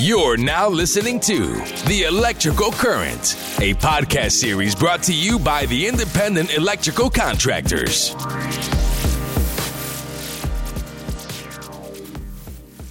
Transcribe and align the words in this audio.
You're 0.00 0.36
now 0.36 0.68
listening 0.68 1.18
to 1.22 1.46
The 1.88 2.04
Electrical 2.08 2.70
Current, 2.70 3.34
a 3.58 3.74
podcast 3.74 4.30
series 4.30 4.72
brought 4.72 5.02
to 5.02 5.12
you 5.12 5.40
by 5.40 5.66
the 5.66 5.88
Independent 5.88 6.56
Electrical 6.56 7.10
Contractors. 7.10 8.14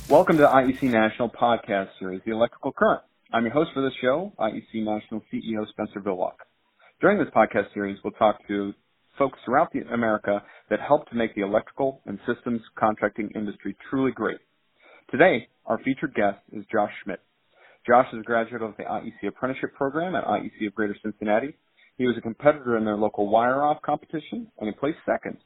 Welcome 0.09 0.35
to 0.35 0.41
the 0.41 0.49
IEC 0.49 0.83
National 0.91 1.29
podcast 1.29 1.88
series, 1.98 2.20
The 2.25 2.34
Electrical 2.34 2.73
Current. 2.73 3.04
I'm 3.32 3.46
your 3.46 3.54
host 3.54 3.70
for 3.74 3.82
this 3.82 3.94
show, 4.02 4.34
IEC 4.38 4.84
National 4.84 5.21
CEO 5.34 5.66
Spencer 5.70 6.02
Villock. 6.02 6.36
During 7.00 7.20
this 7.20 7.30
podcast 7.34 7.74
series, 7.74 7.98
we'll 8.04 8.12
talk 8.20 8.46
to 8.50 8.74
folks 9.18 9.39
throughout 9.46 9.71
the 9.71 9.80
America 9.94 10.44
that 10.70 10.82
help 10.86 11.08
to 11.10 11.16
make 11.16 11.34
the 11.36 11.42
electrical 11.42 12.02
and 12.05 12.20
systems 12.28 12.60
contracting 12.78 13.32
industry 13.34 13.78
truly 13.89 14.12
great. 14.12 14.39
Today, 15.10 15.48
our 15.66 15.80
featured 15.86 16.14
guest 16.16 16.39
is 16.52 16.66
Josh 16.70 16.92
Schmidt. 17.02 17.21
Josh 17.88 18.07
is 18.11 18.20
a 18.20 18.24
graduate 18.24 18.61
of 18.61 18.75
the 18.75 18.84
IEC 18.84 19.29
Apprenticeship 19.29 19.74
Program 19.74 20.15
at 20.15 20.25
IEC 20.25 20.68
of 20.68 20.75
Greater 20.75 20.98
Cincinnati. 21.02 21.56
He 21.98 22.06
was 22.06 22.18
a 22.18 22.21
competitor 22.21 22.75
in 22.75 22.84
their 22.84 22.98
local 22.98 23.29
wire-off 23.29 23.82
competition, 23.84 24.51
and 24.60 24.68
he 24.68 24.78
placed 24.78 24.98
second. 25.06 25.38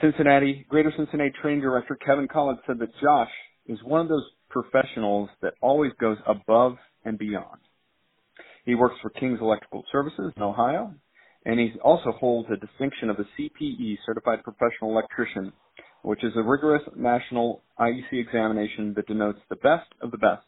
Cincinnati, 0.00 0.66
Greater 0.68 0.92
Cincinnati 0.96 1.30
Training 1.40 1.60
Director 1.60 1.96
Kevin 2.04 2.26
Collins 2.26 2.58
said 2.66 2.80
that 2.80 2.90
Josh 3.00 3.30
is 3.68 3.78
one 3.84 4.00
of 4.00 4.08
those 4.08 4.28
professionals 4.50 5.30
that 5.40 5.54
always 5.60 5.92
goes 6.00 6.18
above 6.26 6.78
and 7.04 7.16
beyond. 7.16 7.60
He 8.64 8.74
works 8.74 8.96
for 9.02 9.10
King's 9.10 9.40
Electrical 9.40 9.84
Services 9.92 10.32
in 10.36 10.42
Ohio, 10.42 10.92
and 11.46 11.60
he 11.60 11.74
also 11.84 12.10
holds 12.10 12.48
a 12.50 12.56
distinction 12.56 13.08
of 13.08 13.20
a 13.20 13.40
CPE, 13.40 13.98
Certified 14.04 14.42
Professional 14.42 14.90
Electrician, 14.90 15.52
which 16.02 16.22
is 16.24 16.32
a 16.36 16.42
rigorous 16.42 16.82
national 16.96 17.62
IEC 17.78 18.12
examination 18.12 18.92
that 18.96 19.06
denotes 19.06 19.38
the 19.48 19.56
best 19.56 19.88
of 20.00 20.10
the 20.10 20.18
best 20.18 20.44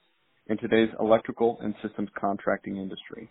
in 0.48 0.58
today's 0.58 0.90
electrical 1.00 1.58
and 1.62 1.74
systems 1.82 2.10
contracting 2.18 2.76
industry. 2.76 3.30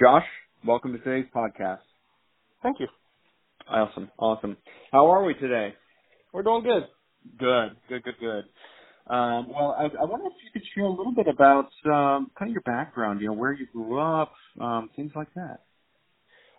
Josh, 0.00 0.24
welcome 0.64 0.92
to 0.92 0.98
today's 0.98 1.30
podcast. 1.34 1.80
Thank 2.62 2.80
you. 2.80 2.88
Awesome, 3.68 4.10
awesome. 4.18 4.56
How 4.90 5.10
are 5.10 5.22
we 5.24 5.34
today? 5.34 5.74
We're 6.32 6.42
doing 6.42 6.62
good. 6.62 6.84
Good, 7.38 7.76
good, 7.88 8.02
good, 8.04 8.14
good. 8.18 8.44
Um, 9.12 9.48
well, 9.50 9.76
I, 9.78 9.84
I 9.84 10.04
wonder 10.04 10.26
if 10.26 10.32
you 10.44 10.50
could 10.52 10.62
share 10.74 10.84
a 10.84 10.90
little 10.90 11.12
bit 11.12 11.26
about 11.28 11.70
um, 11.84 12.30
kind 12.38 12.48
of 12.48 12.52
your 12.52 12.62
background, 12.62 13.20
you 13.20 13.26
know, 13.26 13.32
where 13.34 13.52
you 13.52 13.66
grew 13.72 13.98
up, 13.98 14.32
um, 14.60 14.88
things 14.96 15.12
like 15.14 15.32
that. 15.34 15.60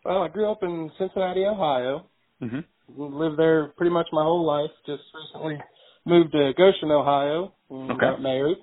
Well, 0.03 0.23
I 0.23 0.27
grew 0.27 0.51
up 0.51 0.63
in 0.63 0.91
Cincinnati, 0.97 1.45
Ohio. 1.45 2.07
Mm-hmm. 2.41 2.59
Lived 2.97 3.37
there 3.39 3.67
pretty 3.77 3.91
much 3.91 4.07
my 4.11 4.23
whole 4.23 4.45
life. 4.45 4.71
Just 4.85 5.03
recently 5.13 5.57
moved 6.05 6.31
to 6.33 6.51
Goshen, 6.57 6.91
Ohio, 6.91 7.53
and 7.69 7.91
Okay. 7.91 7.99
got 7.99 8.21
married. 8.21 8.57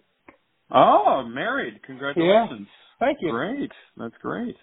Oh, 0.71 1.25
married. 1.27 1.81
Congratulations. 1.87 2.67
Yeah. 2.69 3.07
Thank 3.07 3.19
you. 3.23 3.31
Great. 3.31 3.71
That's 3.97 4.15
great. 4.21 4.57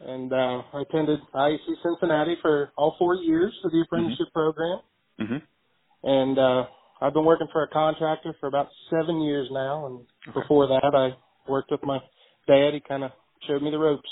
And 0.00 0.32
uh, 0.32 0.62
I 0.74 0.82
attended 0.82 1.20
IEC 1.34 1.58
Cincinnati 1.82 2.36
for 2.42 2.70
all 2.76 2.96
four 2.98 3.14
years 3.16 3.52
of 3.64 3.72
the 3.72 3.80
apprenticeship 3.80 4.28
program. 4.32 4.80
Mm-hmm. 5.20 5.36
And 6.04 6.38
uh, 6.38 6.64
I've 7.00 7.14
been 7.14 7.24
working 7.24 7.48
for 7.52 7.62
a 7.62 7.68
contractor 7.68 8.34
for 8.40 8.46
about 8.46 8.68
seven 8.90 9.20
years 9.22 9.48
now. 9.50 9.86
And 9.86 10.34
before 10.34 10.66
that, 10.68 10.94
I 10.94 11.16
worked 11.50 11.70
with 11.70 11.82
my 11.82 11.98
dad. 12.46 12.74
He 12.74 12.80
kind 12.86 13.04
of 13.04 13.10
showed 13.46 13.62
me 13.62 13.70
the 13.70 13.78
ropes. 13.78 14.08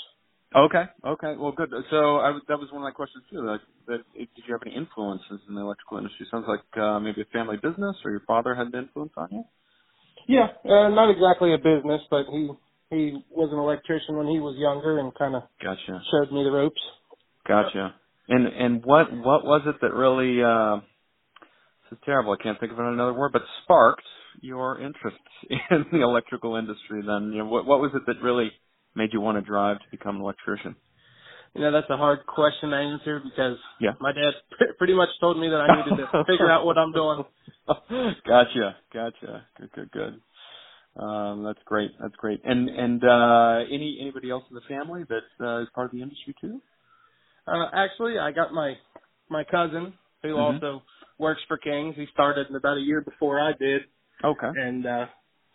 Okay. 0.55 0.83
Okay. 1.05 1.35
Well, 1.37 1.51
good. 1.51 1.69
So 1.91 2.17
I 2.17 2.31
was, 2.31 2.41
that 2.47 2.57
was 2.57 2.69
one 2.71 2.81
of 2.81 2.85
my 2.85 2.91
questions 2.91 3.23
too. 3.31 3.45
Like, 3.45 3.61
that, 3.87 3.99
did 4.17 4.43
you 4.47 4.53
have 4.53 4.61
any 4.65 4.75
influences 4.75 5.41
in 5.47 5.55
the 5.55 5.61
electrical 5.61 5.97
industry? 5.97 6.25
Sounds 6.31 6.45
like 6.47 6.63
uh, 6.81 6.99
maybe 6.99 7.21
a 7.21 7.25
family 7.33 7.57
business, 7.57 7.95
or 8.05 8.11
your 8.11 8.23
father 8.25 8.55
had 8.55 8.67
an 8.67 8.75
influence 8.75 9.11
on 9.17 9.27
you. 9.31 9.43
Yeah, 10.27 10.47
uh, 10.65 10.89
not 10.89 11.09
exactly 11.09 11.53
a 11.53 11.57
business, 11.57 12.01
but 12.09 12.25
he 12.31 12.49
he 12.89 13.19
was 13.31 13.49
an 13.51 13.59
electrician 13.59 14.17
when 14.17 14.27
he 14.27 14.39
was 14.39 14.55
younger 14.57 14.99
and 14.99 15.13
kind 15.15 15.35
of 15.35 15.43
Gotcha. 15.61 16.01
showed 16.11 16.31
me 16.31 16.43
the 16.43 16.51
ropes. 16.51 16.81
Gotcha. 17.47 17.95
And 18.29 18.47
and 18.47 18.83
what 18.83 19.11
what 19.11 19.43
was 19.45 19.61
it 19.65 19.75
that 19.81 19.93
really 19.93 20.43
uh 20.43 20.77
this 21.89 21.97
is 21.97 22.03
terrible, 22.05 22.35
I 22.37 22.43
can't 22.43 22.59
think 22.59 22.71
of 22.73 22.79
another 22.79 23.13
word, 23.13 23.31
but 23.31 23.43
sparked 23.63 24.03
your 24.41 24.79
interest 24.81 25.17
in 25.49 25.85
the 25.91 26.01
electrical 26.01 26.55
industry 26.55 27.01
then? 27.05 27.31
You 27.31 27.39
know, 27.39 27.45
what 27.45 27.65
what 27.65 27.79
was 27.79 27.91
it 27.95 28.03
that 28.07 28.21
really 28.21 28.51
made 28.97 29.13
you 29.13 29.21
want 29.21 29.37
to 29.37 29.41
drive 29.41 29.77
to 29.79 29.85
become 29.91 30.15
an 30.17 30.21
electrician? 30.21 30.75
You 31.53 31.61
know, 31.61 31.71
that's 31.71 31.89
a 31.89 31.97
hard 31.97 32.25
question 32.25 32.71
to 32.71 32.75
answer 32.75 33.19
because 33.23 33.57
Yeah. 33.79 33.91
my 34.01 34.11
dad 34.11 34.33
pretty 34.77 34.93
much 34.93 35.09
told 35.21 35.39
me 35.39 35.49
that 35.49 35.61
I 35.61 35.67
needed 35.77 35.95
to 35.97 36.23
figure 36.27 36.51
out 36.51 36.65
what 36.65 36.77
I'm 36.77 36.91
doing. 36.91 37.23
gotcha, 38.27 38.75
gotcha. 38.93 39.45
Good, 39.59 39.71
good, 39.73 39.91
good. 39.91 40.21
Um, 41.01 41.43
that's 41.43 41.59
great. 41.65 41.91
That's 42.01 42.15
great. 42.15 42.41
And 42.43 42.69
and 42.69 43.03
uh 43.03 43.59
any 43.71 43.99
anybody 44.01 44.31
else 44.31 44.43
in 44.49 44.55
the 44.55 44.61
family 44.67 45.03
that 45.09 45.45
uh, 45.45 45.61
is 45.61 45.67
part 45.75 45.85
of 45.85 45.91
the 45.91 46.01
industry 46.01 46.33
too? 46.41 46.59
Uh, 47.47 47.67
actually, 47.73 48.17
I 48.19 48.31
got 48.31 48.51
my 48.51 48.73
my 49.29 49.43
cousin 49.43 49.93
who 50.23 50.29
Mhm. 50.29 50.37
also 50.37 50.83
works 51.19 51.41
for 51.47 51.57
Kings. 51.57 51.95
He 51.95 52.07
started 52.13 52.47
about 52.53 52.77
a 52.77 52.81
year 52.81 53.01
before 53.01 53.39
I 53.39 53.53
did, 53.53 53.83
Okay. 54.23 54.49
and 54.55 54.85
uh, 54.85 55.05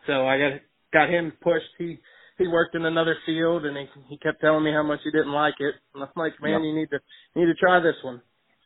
so 0.07 0.27
I 0.27 0.39
got 0.39 0.53
got 0.93 1.09
him 1.11 1.33
pushed. 1.43 1.71
He 1.79 1.99
he 2.43 2.49
worked 2.49 2.75
in 2.75 2.85
another 2.85 3.17
field, 3.27 3.65
and 3.65 3.77
he 3.77 3.87
he 4.09 4.19
kept 4.19 4.41
telling 4.41 4.65
me 4.65 4.73
how 4.73 4.83
much 4.83 5.01
he 5.05 5.11
didn't 5.11 5.33
like 5.33 5.55
it. 5.61 5.75
And 5.95 6.03
I'm 6.03 6.11
like, 6.17 6.35
man, 6.43 6.63
Yeah. 6.63 6.69
you 6.69 6.75
need 6.75 6.91
to 6.91 6.99
you 7.35 7.47
need 7.47 7.53
to 7.53 7.59
try 7.59 7.81
this 7.81 7.97
one. 8.03 8.21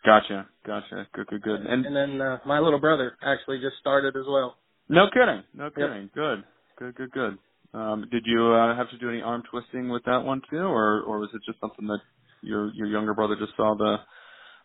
Gotcha, 0.05 0.47
gotcha. 0.67 1.07
Good, 1.13 1.27
good, 1.27 1.43
good. 1.43 1.61
And 1.61 1.85
And 1.87 1.95
then 1.97 2.21
uh, 2.21 2.39
my 2.47 2.59
little 2.61 2.79
brother 2.81 3.17
actually 3.23 3.59
just 3.61 3.77
started 3.81 4.17
as 4.17 4.25
well. 4.29 4.57
no 4.89 5.07
kidding, 5.13 5.43
no 5.55 5.71
kidding. 5.71 6.11
Good, 6.15 6.45
good, 6.79 6.95
good, 6.95 7.11
good. 7.11 7.39
Um, 7.75 8.09
did 8.11 8.23
you 8.27 8.53
uh, 8.55 8.77
have 8.77 8.89
to 8.91 8.99
do 8.99 9.11
any 9.11 9.21
arm 9.21 9.43
twisting 9.51 9.89
with 9.89 10.05
that 10.05 10.25
one 10.25 10.41
too, 10.51 10.59
or 10.59 11.03
or 11.03 11.19
was 11.19 11.31
it 11.35 11.43
just 11.45 11.61
something 11.61 11.87
that 11.89 12.01
your 12.43 12.73
your 12.75 12.87
younger 12.87 13.15
brother 13.15 13.37
just 13.37 13.57
saw 13.57 13.75
the 13.77 13.97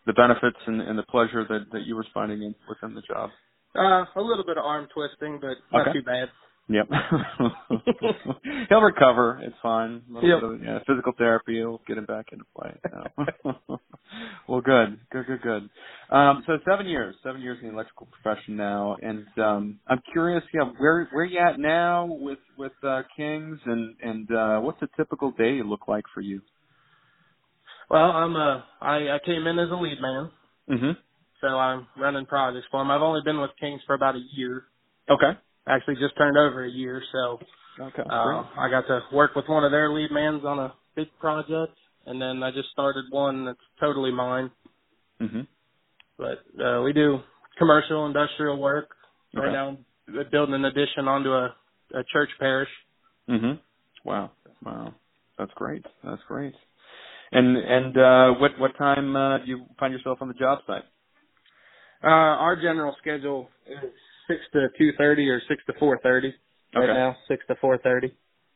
the 0.06 0.12
benefits 0.14 0.58
and, 0.66 0.80
and 0.80 0.98
the 0.98 1.02
pleasure 1.04 1.44
that 1.48 1.66
that 1.72 1.82
you 1.86 1.96
were 1.96 2.06
finding 2.14 2.42
in, 2.42 2.54
within 2.68 2.94
the 2.94 3.02
job? 3.02 3.30
Uh, 3.74 4.04
a 4.16 4.20
little 4.20 4.44
bit 4.44 4.58
of 4.58 4.64
arm 4.64 4.86
twisting, 4.94 5.38
but 5.40 5.56
not 5.72 5.88
Okay. 5.88 5.98
too 5.98 6.04
bad. 6.04 6.28
Yep. 6.68 6.88
He'll 8.70 8.80
recover. 8.82 9.40
It's 9.42 9.56
fine. 9.62 10.02
A 10.10 10.14
little 10.14 10.28
Yep. 10.30 10.40
bit 10.40 10.50
of, 10.50 10.64
yeah, 10.64 10.78
physical 10.86 11.12
therapy 11.18 11.62
will 11.64 11.82
get 11.86 11.98
him 11.98 12.06
back 12.06 12.26
into 12.32 12.44
play. 12.56 12.72
So. 12.90 13.80
well, 14.48 14.60
good, 14.62 14.98
good, 15.12 15.26
good, 15.26 15.42
good. 15.42 15.70
Um, 16.10 16.44
so 16.46 16.58
seven 16.68 16.86
years, 16.86 17.16
seven 17.22 17.42
years 17.42 17.58
in 17.62 17.68
the 17.68 17.74
electrical 17.74 18.08
profession 18.22 18.56
now, 18.56 18.96
and 19.02 19.26
um, 19.38 19.80
I'm 19.88 20.00
curious, 20.12 20.44
yeah, 20.54 20.64
where 20.78 21.08
where 21.12 21.24
you 21.26 21.38
at 21.38 21.58
now 21.60 22.06
with 22.06 22.38
with 22.58 22.72
uh, 22.84 23.02
Kings, 23.16 23.58
and 23.66 23.96
and 24.02 24.32
uh, 24.34 24.60
what's 24.60 24.82
a 24.82 24.88
typical 24.96 25.32
day 25.32 25.62
look 25.64 25.88
like 25.88 26.04
for 26.14 26.22
you? 26.22 26.40
Well, 27.90 28.10
I'm 28.12 28.36
uh, 28.36 28.62
I, 28.80 29.10
I 29.12 29.20
came 29.24 29.46
in 29.46 29.58
as 29.58 29.70
a 29.70 29.76
lead 29.76 30.00
man, 30.00 30.30
Mm-hmm. 30.70 30.92
so 31.42 31.48
I'm 31.58 31.86
running 31.98 32.26
projects 32.26 32.66
for 32.70 32.82
him. 32.82 32.90
I've 32.90 33.02
only 33.02 33.22
been 33.24 33.40
with 33.40 33.50
Kings 33.60 33.82
for 33.86 33.94
about 33.94 34.16
a 34.16 34.22
year. 34.34 34.64
Okay. 35.10 35.32
Actually, 35.68 35.94
just 35.96 36.16
turned 36.16 36.36
over 36.36 36.64
a 36.64 36.70
year, 36.70 37.02
so 37.12 37.38
Okay. 37.80 38.02
uh, 38.02 38.44
I 38.58 38.68
got 38.68 38.86
to 38.88 39.00
work 39.12 39.34
with 39.34 39.48
one 39.48 39.64
of 39.64 39.70
their 39.70 39.90
lead 39.90 40.10
mans 40.10 40.44
on 40.44 40.58
a 40.58 40.74
big 40.94 41.08
project, 41.20 41.76
and 42.06 42.20
then 42.20 42.42
I 42.42 42.50
just 42.50 42.70
started 42.70 43.04
one 43.10 43.46
that's 43.46 43.58
totally 43.80 44.12
mine. 44.12 44.50
Mm-hmm. 45.20 45.42
But 46.18 46.62
uh, 46.62 46.82
we 46.82 46.92
do 46.92 47.20
commercial, 47.58 48.06
industrial 48.06 48.58
work. 48.58 48.88
Right 49.34 49.52
now, 49.52 49.68
I'm 49.68 50.24
building 50.30 50.54
an 50.54 50.64
addition 50.64 51.08
onto 51.08 51.30
a, 51.30 51.54
a 51.94 52.04
church 52.12 52.28
parish. 52.38 52.68
Mm-hmm. 53.30 53.52
Wow. 54.04 54.32
Wow. 54.64 54.94
That's 55.38 55.52
great. 55.54 55.84
That's 56.04 56.20
great. 56.28 56.54
And 57.30 57.56
and 57.56 57.96
uh, 57.96 58.38
what 58.38 58.58
what 58.58 58.76
time 58.76 59.16
uh, 59.16 59.38
do 59.38 59.44
you 59.46 59.66
find 59.80 59.92
yourself 59.92 60.18
on 60.20 60.28
the 60.28 60.34
job 60.34 60.58
site? 60.66 60.84
Uh, 62.04 62.08
our 62.08 62.56
general 62.56 62.94
schedule 63.00 63.48
is 63.66 63.90
six 64.28 64.40
to 64.52 64.68
two 64.78 64.92
thirty 64.98 65.28
or 65.28 65.40
six 65.48 65.62
to 65.66 65.74
four 65.78 65.98
thirty. 66.02 66.34
Right 66.74 66.84
Okay. 66.84 66.92
now, 66.94 67.16
six 67.28 67.44
to 67.48 67.56
four 67.60 67.78
thirty. 67.78 68.12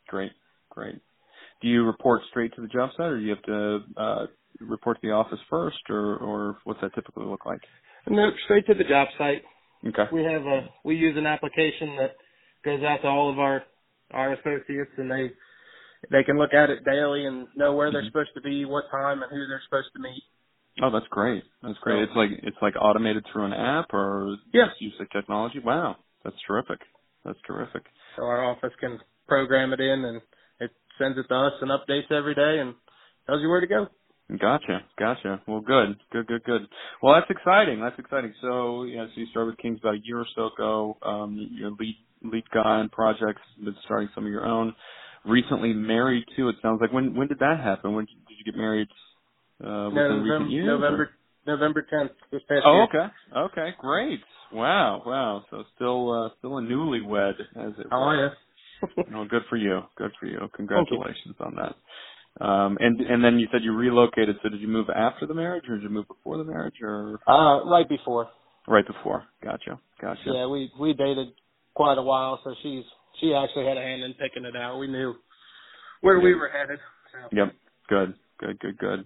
Great, 0.08 0.32
great. 0.70 1.00
Do 1.62 1.68
you 1.68 1.84
report 1.84 2.22
straight 2.30 2.54
to 2.56 2.62
the 2.62 2.68
job 2.68 2.90
site, 2.96 3.06
or 3.06 3.18
do 3.18 3.24
you 3.24 3.30
have 3.30 3.42
to 3.44 3.80
uh, 3.96 4.26
report 4.60 5.00
to 5.00 5.06
the 5.06 5.12
office 5.14 5.38
first, 5.50 5.78
or 5.88 6.16
or 6.16 6.58
what's 6.64 6.80
that 6.82 6.94
typically 6.94 7.26
look 7.26 7.46
like? 7.46 7.60
No, 8.08 8.30
straight 8.44 8.66
to 8.66 8.74
the 8.74 8.84
job 8.84 9.08
site. 9.18 9.42
Okay. 9.86 10.04
We 10.12 10.22
have 10.24 10.42
a 10.42 10.68
we 10.84 10.96
use 10.96 11.16
an 11.16 11.26
application 11.26 11.96
that 11.96 12.16
goes 12.64 12.82
out 12.82 13.02
to 13.02 13.08
all 13.08 13.30
of 13.30 13.38
our 13.38 13.62
our 14.12 14.34
associates, 14.34 14.92
and 14.98 15.10
they 15.10 15.30
they 16.10 16.24
can 16.24 16.38
look 16.38 16.54
at 16.54 16.70
it 16.70 16.84
daily 16.84 17.26
and 17.26 17.48
know 17.56 17.74
where 17.74 17.90
they're 17.90 18.02
Mhm. 18.02 18.06
supposed 18.06 18.34
to 18.34 18.40
be, 18.40 18.64
what 18.64 18.90
time, 18.90 19.22
and 19.22 19.30
who 19.30 19.46
they're 19.46 19.62
supposed 19.64 19.92
to 19.94 20.00
meet. 20.00 20.22
Oh, 20.82 20.90
that's 20.90 21.06
great. 21.10 21.42
That's 21.62 21.78
great. 21.80 22.02
It's 22.02 22.12
like 22.16 22.30
it's 22.42 22.56
like 22.60 22.74
automated 22.80 23.24
through 23.32 23.46
an 23.46 23.52
app, 23.52 23.92
or 23.92 24.36
just 24.52 24.80
use 24.80 24.94
the 24.98 25.06
technology. 25.12 25.58
Wow, 25.64 25.96
that's 26.24 26.36
terrific. 26.46 26.80
That's 27.24 27.38
terrific. 27.46 27.82
So 28.16 28.24
our 28.24 28.44
office 28.44 28.72
can 28.80 28.98
program 29.26 29.72
it 29.72 29.80
in, 29.80 30.04
and 30.04 30.20
it 30.60 30.70
sends 30.98 31.18
it 31.18 31.26
to 31.28 31.34
us 31.34 31.52
and 31.60 31.70
updates 31.70 32.12
every 32.12 32.34
day, 32.34 32.58
and 32.60 32.74
tells 33.26 33.40
you 33.40 33.48
where 33.48 33.60
to 33.60 33.66
go. 33.66 33.86
Gotcha, 34.40 34.80
gotcha. 34.98 35.40
Well, 35.46 35.60
good, 35.60 35.96
good, 36.10 36.26
good, 36.26 36.42
good. 36.44 36.62
Well, 37.00 37.14
that's 37.14 37.30
exciting. 37.30 37.80
That's 37.80 37.98
exciting. 37.98 38.34
So, 38.42 38.82
yeah, 38.82 39.06
so 39.06 39.20
you 39.20 39.26
started 39.30 39.50
with 39.50 39.58
Kings 39.58 39.78
about 39.80 39.94
a 39.94 40.00
year 40.02 40.18
or 40.18 40.26
so 40.34 40.46
ago. 40.52 40.98
Um, 41.02 41.48
you're 41.52 41.70
lead 41.70 41.96
lead 42.24 42.44
guy 42.52 42.60
on 42.80 42.88
projects, 42.88 43.40
been 43.62 43.76
starting 43.84 44.08
some 44.14 44.26
of 44.26 44.32
your 44.32 44.44
own. 44.44 44.74
Recently 45.24 45.72
married 45.72 46.24
too. 46.36 46.48
It 46.48 46.56
sounds 46.60 46.80
like 46.80 46.92
when 46.92 47.14
when 47.14 47.28
did 47.28 47.38
that 47.38 47.60
happen? 47.62 47.94
When 47.94 48.04
did 48.04 48.36
you 48.36 48.44
get 48.44 48.56
married? 48.58 48.88
Uh, 49.62 49.88
within 49.90 49.94
November, 49.94 50.22
recent 50.24 50.50
years, 50.50 50.66
November? 50.66 51.10
November 51.46 51.86
tenth 51.88 52.10
this 52.32 52.42
past 52.48 52.62
Oh, 52.66 52.74
year. 52.74 52.82
okay, 52.84 53.06
okay, 53.36 53.74
great. 53.80 54.20
Wow, 54.52 55.02
wow. 55.06 55.44
So 55.50 55.64
still 55.76 56.12
uh, 56.12 56.28
still 56.38 56.58
a 56.58 56.62
newlywed, 56.62 57.40
as 57.56 57.72
it 57.78 57.86
Oh 57.92 58.00
were. 58.00 58.16
yeah. 58.16 59.04
No, 59.10 59.24
good 59.24 59.42
for 59.48 59.56
you. 59.56 59.82
Good 59.96 60.12
for 60.20 60.26
you. 60.26 60.38
Congratulations 60.54 61.36
on 61.40 61.56
that. 61.56 61.74
Um, 62.44 62.76
and 62.80 63.00
and 63.00 63.24
then 63.24 63.38
you 63.38 63.48
said 63.52 63.62
you 63.62 63.72
relocated. 63.74 64.36
So 64.42 64.50
did 64.50 64.60
you 64.60 64.68
move 64.68 64.88
after 64.94 65.26
the 65.26 65.34
marriage, 65.34 65.64
or 65.68 65.76
did 65.76 65.84
you 65.84 65.88
move 65.90 66.08
before 66.08 66.36
the 66.38 66.44
marriage, 66.44 66.74
or 66.82 67.18
uh, 67.26 67.64
right 67.64 67.88
before. 67.88 68.28
right 68.68 68.86
before? 68.86 69.24
Gotcha. 69.42 69.78
Gotcha. 70.00 70.20
Yeah, 70.26 70.46
we 70.46 70.70
we 70.78 70.92
dated 70.92 71.28
quite 71.74 71.98
a 71.98 72.02
while, 72.02 72.40
so 72.44 72.54
she's 72.62 72.84
she 73.20 73.34
actually 73.34 73.66
had 73.66 73.78
a 73.78 73.82
hand 73.82 74.02
in 74.02 74.12
picking 74.14 74.44
it 74.44 74.56
out. 74.56 74.78
We 74.78 74.86
knew 74.88 75.14
where 76.02 76.20
we 76.20 76.34
were 76.34 76.48
headed. 76.48 76.78
So. 77.12 77.28
Yep. 77.36 77.54
Good. 77.88 78.14
Good. 78.38 78.58
Good. 78.60 78.78
Good. 78.78 79.04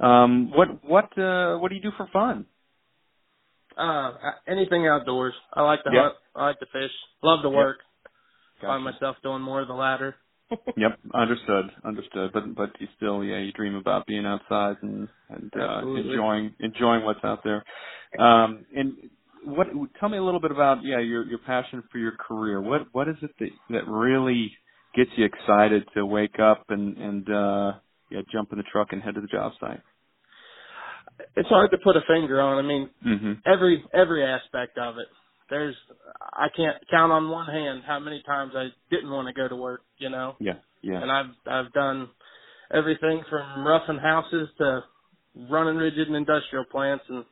Um, 0.00 0.50
what 0.54 0.84
what 0.84 1.18
uh, 1.18 1.58
what 1.58 1.68
do 1.68 1.74
you 1.76 1.82
do 1.82 1.92
for 1.96 2.08
fun? 2.12 2.46
Uh, 3.76 4.12
anything 4.48 4.86
outdoors. 4.86 5.34
I 5.54 5.62
like 5.62 5.82
to 5.84 5.90
Yeah. 5.92 6.02
hunt. 6.02 6.14
I 6.34 6.46
like 6.46 6.58
to 6.60 6.66
fish. 6.66 6.90
Love 7.22 7.42
to 7.42 7.48
Yep. 7.48 7.56
work. 7.56 7.78
Gotcha. 8.60 8.66
Find 8.66 8.84
myself 8.84 9.16
doing 9.22 9.42
more 9.42 9.60
of 9.60 9.68
the 9.68 9.74
latter. 9.74 10.16
Yep, 10.76 10.98
understood, 11.14 11.70
understood. 11.84 12.32
But 12.32 12.54
but 12.54 12.70
you 12.80 12.88
still, 12.96 13.22
yeah, 13.24 13.38
you 13.38 13.52
dream 13.52 13.74
about 13.74 14.06
being 14.06 14.24
outside 14.26 14.76
and 14.82 15.08
and 15.28 15.52
uh, 15.56 15.80
enjoying 15.96 16.54
enjoying 16.60 17.04
what's 17.04 17.22
out 17.24 17.42
there. 17.44 17.64
Um, 18.18 18.64
and 18.74 18.94
what? 19.44 19.66
Tell 19.98 20.08
me 20.08 20.18
a 20.18 20.22
little 20.22 20.40
bit 20.40 20.50
about 20.52 20.82
yeah 20.84 21.00
your 21.00 21.24
your 21.26 21.38
passion 21.40 21.82
for 21.90 21.98
your 21.98 22.12
career. 22.12 22.60
What 22.60 22.82
what 22.92 23.08
is 23.08 23.16
it 23.22 23.30
that 23.40 23.50
that 23.70 23.88
really 23.88 24.52
gets 24.96 25.10
you 25.16 25.24
excited 25.24 25.84
to 25.94 26.06
wake 26.06 26.38
up 26.40 26.64
and 26.68 26.96
and 26.96 27.30
uh, 27.30 27.72
yeah 28.10 28.20
jump 28.32 28.52
in 28.52 28.58
the 28.58 28.64
truck 28.72 28.88
and 28.92 29.02
head 29.02 29.14
to 29.14 29.20
the 29.20 29.26
job 29.28 29.52
site? 29.60 29.80
It's 31.36 31.48
hard 31.48 31.70
to 31.72 31.78
put 31.78 31.96
a 31.96 32.02
finger 32.08 32.40
on. 32.40 32.64
I 32.64 32.66
mean, 32.66 32.90
hmm 33.02 33.32
every 33.46 33.84
every 33.94 34.24
aspect 34.24 34.78
of 34.78 34.98
it. 34.98 35.06
There's 35.50 35.74
I 36.32 36.48
can't 36.56 36.76
count 36.90 37.12
on 37.12 37.28
one 37.30 37.46
hand 37.46 37.82
how 37.86 37.98
many 37.98 38.22
times 38.22 38.52
I 38.56 38.68
didn't 38.90 39.10
want 39.10 39.28
to 39.28 39.34
go 39.34 39.48
to 39.48 39.56
work, 39.56 39.82
you 39.98 40.10
know. 40.10 40.36
Yeah, 40.40 40.54
yeah, 40.82 41.02
And 41.02 41.10
I've 41.10 41.30
I've 41.46 41.72
done 41.72 42.08
everything 42.72 43.22
from 43.30 43.66
roughing 43.66 43.98
houses 43.98 44.48
to 44.58 44.84
running 45.50 45.76
rigid 45.76 46.08
and 46.08 46.16
industrial 46.16 46.64
plants 46.70 47.04
and 47.08 47.24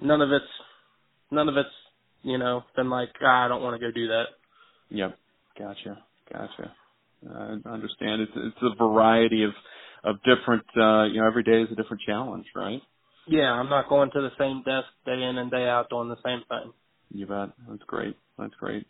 none 0.00 0.20
of 0.22 0.32
it's 0.32 0.44
none 1.30 1.48
of 1.48 1.56
it's, 1.56 1.68
you 2.22 2.38
know, 2.38 2.64
been 2.76 2.90
like, 2.90 3.10
ah, 3.22 3.46
I 3.46 3.48
don't 3.48 3.62
want 3.62 3.80
to 3.80 3.86
go 3.86 3.92
do 3.92 4.08
that. 4.08 4.24
yep. 4.90 5.18
Gotcha, 5.58 5.98
gotcha. 6.32 6.72
I 7.30 7.70
understand. 7.70 8.22
It's 8.22 8.32
it's 8.36 8.56
a 8.62 8.76
variety 8.76 9.44
of 9.44 9.52
of 10.04 10.16
different. 10.22 10.64
Uh, 10.76 11.04
you 11.04 11.20
know, 11.20 11.26
every 11.26 11.42
day 11.42 11.62
is 11.62 11.68
a 11.72 11.74
different 11.74 12.02
challenge, 12.06 12.46
right? 12.54 12.80
Yeah, 13.26 13.52
I'm 13.52 13.70
not 13.70 13.88
going 13.88 14.10
to 14.12 14.20
the 14.20 14.32
same 14.38 14.62
desk 14.62 14.86
day 15.06 15.22
in 15.22 15.38
and 15.38 15.50
day 15.50 15.68
out 15.68 15.88
doing 15.90 16.08
the 16.08 16.22
same 16.24 16.42
thing. 16.48 16.72
You 17.10 17.26
bet. 17.26 17.50
That's 17.68 17.82
great. 17.86 18.16
That's 18.38 18.54
great. 18.60 18.86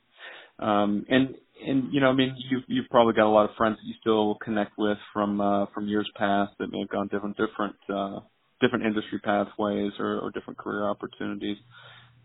Um, 0.59 1.05
and 1.09 1.35
and 1.67 1.93
you 1.93 2.01
know, 2.01 2.11
I 2.11 2.13
mean, 2.13 2.35
you've 2.51 2.65
you've 2.67 2.89
probably 2.91 3.15
got 3.15 3.27
a 3.27 3.31
lot 3.31 3.49
of 3.49 3.57
friends 3.57 3.77
that 3.77 3.87
you 3.87 3.95
still 4.01 4.37
connect 4.45 4.73
with 4.79 4.99
from 5.13 5.41
uh, 5.41 5.67
from 5.75 5.89
years 5.89 6.09
past 6.17 6.53
that 6.59 6.71
may 6.71 6.81
have 6.81 6.89
gone 6.89 7.09
different 7.09 7.37
different 7.37 7.77
uh, 7.93 8.21
different 8.61 8.85
industry 8.87 9.19
pathways 9.21 9.93
or, 9.99 10.21
or 10.21 10.31
different 10.31 10.59
career 10.59 10.89
opportunities. 10.89 11.59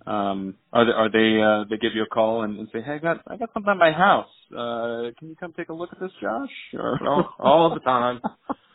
Um, 0.06 0.56
are 0.74 0.86
they 0.86 0.92
are 0.92 1.10
they 1.12 1.42
uh, 1.42 1.66
they 1.70 1.78
give 1.78 1.94
you 1.96 2.04
a 2.04 2.08
call 2.08 2.44
and, 2.44 2.58
and 2.60 2.70
say, 2.72 2.82
hey, 2.82 2.94
I 2.94 2.98
got 3.00 3.22
I 3.28 3.38
got 3.38 3.50
something 3.54 3.72
at 3.72 3.78
my 3.78 3.92
house. 3.92 4.30
Uh, 4.52 5.12
can 5.20 5.30
you 5.30 5.36
come 5.40 5.54
take 5.56 5.70
a 5.70 5.74
look 5.74 5.90
at 5.92 6.00
this, 6.00 6.12
Josh? 6.22 6.50
Or 6.74 7.00
All- 7.08 7.34
all 7.40 7.74
the 7.74 7.80
time. 7.82 8.22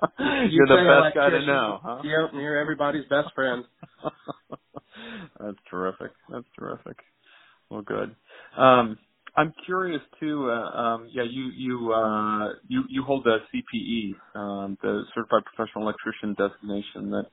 You're 0.50 0.66
the 0.66 1.02
best 1.02 1.14
guy 1.14 1.30
to 1.30 1.46
know, 1.46 1.80
huh? 1.82 2.02
Yep, 2.04 2.30
you're 2.34 2.58
everybody's 2.58 3.04
best 3.08 3.34
friend. 3.34 3.64
That's 5.40 5.56
terrific. 5.70 6.12
That's 6.30 6.46
terrific. 6.58 6.96
Well, 7.70 7.82
good. 7.82 8.14
Um, 8.56 8.98
I'm 9.36 9.52
curious 9.66 10.02
too. 10.18 10.50
Uh, 10.50 10.76
um, 10.76 11.08
yeah, 11.12 11.22
you 11.28 11.50
you 11.56 11.92
uh, 11.92 12.48
you 12.66 12.84
you 12.88 13.02
hold 13.04 13.24
the 13.24 13.38
CPE, 13.54 14.38
um, 14.38 14.78
the 14.82 15.02
Certified 15.14 15.42
Professional 15.54 15.84
Electrician 15.84 16.34
designation 16.34 17.10
that 17.10 17.26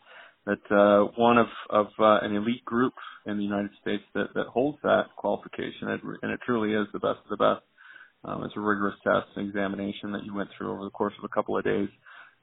that 0.45 0.75
uh, 0.75 1.11
one 1.17 1.37
of 1.37 1.47
of 1.69 1.87
uh, 1.99 2.19
an 2.21 2.35
elite 2.35 2.63
group 2.65 2.93
in 3.25 3.37
the 3.37 3.43
United 3.43 3.71
States 3.81 4.03
that 4.13 4.33
that 4.35 4.47
holds 4.47 4.77
that 4.83 5.05
qualification, 5.15 5.89
and 5.89 5.91
it, 5.93 6.01
and 6.21 6.31
it 6.31 6.39
truly 6.45 6.73
is 6.73 6.87
the 6.93 6.99
best 6.99 7.19
of 7.23 7.29
the 7.29 7.37
best. 7.37 7.63
Um, 8.23 8.43
it's 8.43 8.55
a 8.57 8.59
rigorous 8.59 8.95
test 9.03 9.27
and 9.35 9.47
examination 9.47 10.11
that 10.11 10.25
you 10.25 10.33
went 10.33 10.49
through 10.57 10.73
over 10.73 10.83
the 10.83 10.89
course 10.89 11.13
of 11.17 11.23
a 11.23 11.33
couple 11.33 11.57
of 11.57 11.63
days. 11.63 11.89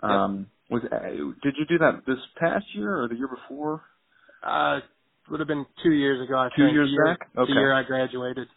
Um, 0.03 0.47
was 0.71 0.83
uh, 0.93 0.99
did 1.43 1.55
you 1.59 1.67
do 1.69 1.79
that 1.79 2.03
this 2.07 2.19
past 2.39 2.67
year 2.75 3.03
or 3.03 3.09
the 3.09 3.17
year 3.17 3.29
before? 3.29 3.83
Uh, 4.43 4.81
would 5.31 5.41
have 5.41 5.49
been 5.49 5.67
two 5.83 5.93
years 5.93 6.27
ago. 6.27 6.39
I 6.39 6.51
Two 6.57 6.65
think. 6.65 6.75
years 6.75 6.89
the 6.89 6.93
year, 6.93 7.07
back? 7.07 7.29
Okay. 7.39 7.53
The 7.55 7.61
year 7.61 7.73
I 7.75 7.83
graduated. 7.85 8.49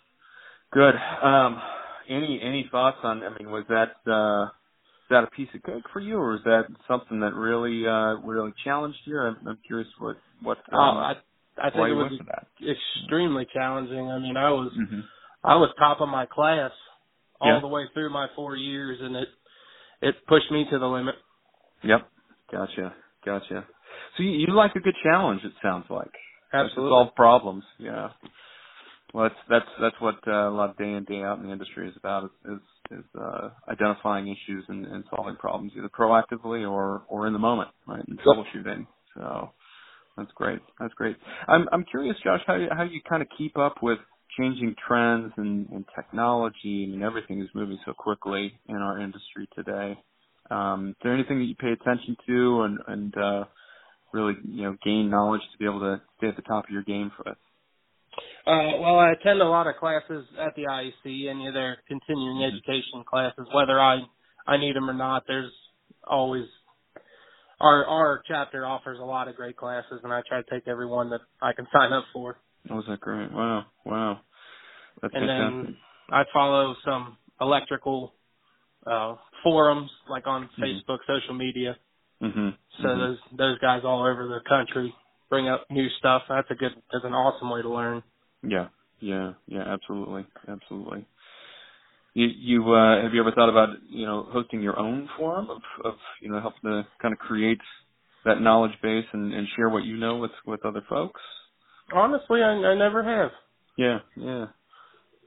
Good. 0.74 0.96
Um, 1.24 1.62
any 2.10 2.42
any 2.42 2.70
thoughts 2.72 2.98
on? 3.04 3.24
I 3.24 3.30
mean, 3.40 3.52
was 3.52 3.66
that 3.70 3.96
uh, 4.12 4.46
is 4.46 5.10
that 5.12 5.24
a 5.24 5.28
piece 5.30 5.50
of 5.56 5.64
cake 5.64 5.84
for 5.94 6.02
you, 6.02 6.18
or 6.18 6.36
is 6.36 6.42
that 6.46 6.66
something 6.88 7.22
that 7.22 7.34
really 7.36 7.88
uh, 7.88 8.16
really 8.26 8.54
challenged 8.64 9.00
you? 9.06 9.20
I'm, 9.20 9.38
I'm 9.48 9.60
curious 9.68 9.90
what 10.00 10.18
what. 10.44 10.60
Uh, 10.74 10.78
Um, 10.78 10.98
I 10.98 11.16
I 11.58 11.70
think 11.72 11.90
it 11.90 11.94
was 11.94 12.12
went 12.12 12.20
for 12.20 12.26
that. 12.26 12.48
extremely 13.04 13.48
challenging. 13.54 14.10
I 14.12 14.20
mean, 14.20 14.38
I 14.38 14.52
was 14.52 14.72
Mm-hmm. 14.78 15.02
I 15.44 15.56
was 15.58 15.70
top 15.80 16.02
of 16.02 16.10
my 16.10 16.26
class 16.26 16.72
all 17.42 17.50
Yeah. 17.50 17.62
the 17.62 17.68
way 17.68 17.86
through 17.94 18.10
my 18.12 18.28
four 18.36 18.56
years, 18.58 19.00
and 19.02 19.16
it 19.16 19.30
it 20.02 20.16
pushed 20.28 20.52
me 20.52 20.66
to 20.72 20.80
the 20.80 20.88
limit. 20.88 21.16
Yep. 21.84 22.08
Gotcha. 22.52 22.94
Gotcha. 23.26 23.66
So 24.18 24.24
you, 24.24 24.32
you 24.32 24.54
like 24.54 24.76
a 24.76 24.80
good 24.80 24.96
challenge. 25.04 25.42
It 25.44 25.54
sounds 25.62 25.86
like. 25.90 26.12
Absolutely. 26.54 26.92
solve 26.92 27.16
problems. 27.16 27.64
Yeah. 27.80 28.10
Well, 29.14 29.30
that's 29.30 29.36
that's 29.50 29.72
that's 29.82 29.96
what 30.02 30.16
uh, 30.28 30.50
a 30.50 30.52
lot 30.52 30.72
of 30.72 30.78
day 30.78 30.92
in 30.92 31.04
day 31.06 31.22
out 31.22 31.40
in 31.40 31.46
the 31.46 31.52
industry 31.52 31.88
is 31.88 31.96
about 31.98 32.26
is 32.26 32.52
is, 32.92 33.00
is 33.00 33.06
uh, 33.20 33.50
identifying 33.70 34.28
issues 34.28 34.66
and, 34.68 34.86
and 34.86 35.04
solving 35.16 35.36
problems 35.38 35.72
either 35.78 35.90
proactively 35.90 36.70
or 36.70 37.04
or 37.08 37.28
in 37.28 37.34
the 37.34 37.40
moment, 37.40 37.70
right? 37.88 38.04
And 38.08 38.20
troubleshooting. 38.20 38.88
So 39.16 39.52
that's 40.18 40.32
great. 40.36 40.60
That's 40.80 40.94
great. 40.96 41.16
I'm 41.48 41.68
I'm 41.72 41.86
curious, 41.86 42.16
Josh, 42.24 42.42
how 42.46 42.56
you, 42.56 42.68
how 42.72 42.84
you 42.84 43.02
kind 43.08 43.22
of 43.22 43.28
keep 43.38 43.58
up 43.58 43.76
with 43.82 44.00
changing 44.38 44.76
trends 44.86 45.32
and, 45.38 45.70
and 45.70 45.86
technology. 45.96 46.86
I 46.88 46.92
mean, 46.92 47.04
everything 47.04 47.42
is 47.42 47.48
moving 47.54 47.78
so 47.86 47.94
quickly 47.94 48.54
in 48.68 48.78
our 48.78 49.00
industry 49.00 49.48
today. 49.56 49.98
Um, 50.50 50.90
is 50.90 50.96
there 51.04 51.14
anything 51.14 51.40
that 51.40 51.46
you 51.46 51.56
pay 51.56 51.72
attention 51.72 52.16
to 52.28 52.62
and 52.64 52.80
and 52.88 53.18
uh, 53.18 53.44
really 54.14 54.34
you 54.48 54.64
know 54.64 54.76
gain 54.84 55.10
knowledge 55.10 55.42
to 55.52 55.58
be 55.58 55.66
able 55.66 55.80
to 55.82 56.02
stay 56.18 56.28
at 56.28 56.36
the 56.36 56.42
top 56.44 56.66
of 56.66 56.70
your 56.70 56.84
game 56.84 57.12
for 57.18 57.28
us? 57.30 57.38
Uh, 58.48 58.78
well, 58.80 59.00
I 59.00 59.12
attend 59.12 59.42
a 59.42 59.46
lot 59.50 59.68
of 59.68 59.76
classes 59.78 60.26
at 60.40 60.56
the 60.56 60.64
IEC, 60.64 61.30
any 61.30 61.48
of 61.48 61.54
their 61.54 61.78
continuing 61.88 62.38
Mhm. 62.38 62.54
education 62.54 63.04
classes, 63.04 63.48
whether 63.54 63.80
I 63.80 64.08
I 64.48 64.58
need 64.58 64.76
them 64.76 64.88
or 64.90 64.94
not. 64.94 65.26
There's 65.28 65.52
always 66.04 66.48
our 67.60 67.86
our 67.86 68.22
chapter 68.28 68.66
offers 68.66 69.00
a 69.00 69.04
lot 69.04 69.28
of 69.28 69.36
great 69.36 69.58
classes, 69.58 70.02
and 70.04 70.14
I 70.14 70.22
try 70.28 70.42
to 70.42 70.50
take 70.50 70.68
every 70.68 70.86
one 70.86 71.10
that 71.10 71.22
I 71.42 71.54
can 71.54 71.68
sign 71.72 71.94
up 71.94 72.06
for. 72.14 72.38
Oh, 72.70 72.76
was 72.76 72.86
that 72.88 73.00
great? 73.00 73.32
Wow, 73.32 73.66
wow, 73.86 74.20
that's 75.02 75.14
And 75.16 75.28
fantastic. 75.28 75.68
then 75.68 75.78
I 76.12 76.24
follow 76.32 76.76
some 76.86 77.18
electrical 77.42 78.14
uh 78.86 79.16
forums 79.44 79.90
like 80.10 80.28
on 80.28 80.50
Mhm. 80.58 80.62
Facebook, 80.64 81.00
social 81.08 81.34
media. 81.34 81.78
hmm 82.22 82.50
So 82.82 82.88
those 82.98 83.18
those 83.38 83.58
guys 83.60 83.84
all 83.86 84.06
over 84.06 84.28
the 84.28 84.42
country 84.48 84.94
bring 85.30 85.48
up 85.50 85.66
new 85.70 85.90
stuff. 86.00 86.24
That's 86.30 86.50
a 86.52 86.56
good 86.56 86.74
that's 86.92 87.06
an 87.06 87.14
awesome 87.14 87.50
way 87.50 87.62
to 87.62 87.70
learn. 87.70 88.04
yeah, 88.44 88.68
yeah, 89.00 89.34
yeah, 89.48 89.64
absolutely, 89.64 90.26
absolutely. 90.48 91.06
You, 92.14 92.28
you 92.28 92.74
uh, 92.74 93.02
have 93.02 93.14
you 93.14 93.20
ever 93.20 93.32
thought 93.34 93.50
about 93.50 93.70
you 93.90 94.06
know 94.06 94.24
hosting 94.32 94.62
your 94.62 94.80
own 94.80 95.10
forum 95.18 95.50
of, 95.50 95.62
of 95.84 95.96
you 96.22 96.30
know 96.32 96.40
helping 96.40 96.70
to 96.72 96.88
kind 97.02 97.14
of 97.14 97.20
create 97.20 97.60
that 98.24 98.42
knowledge 98.42 98.72
base 98.82 99.06
and, 99.14 99.34
and 99.34 99.48
share 99.56 99.70
what 99.70 99.84
you 99.84 99.98
know 99.98 100.18
with 100.18 100.32
with 100.46 100.66
other 100.66 100.82
folks? 100.90 101.22
Honestly, 101.94 102.42
I, 102.42 102.52
I 102.52 102.76
never 102.76 103.04
have. 103.04 103.32
Yeah, 103.78 104.00
yeah. 104.16 104.46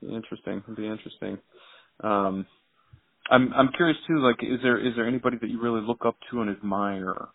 Interesting. 0.02 0.62
It'd 0.64 0.76
be 0.76 0.86
interesting. 0.86 1.38
Um, 2.02 2.46
I'm 3.30 3.52
I'm 3.54 3.70
curious 3.76 3.98
too. 4.06 4.18
Like, 4.20 4.36
is 4.42 4.60
there 4.62 4.78
is 4.78 4.94
there 4.96 5.06
anybody 5.06 5.38
that 5.40 5.50
you 5.50 5.60
really 5.60 5.80
look 5.80 6.04
up 6.06 6.16
to 6.30 6.40
and 6.40 6.50
admire? 6.50 7.28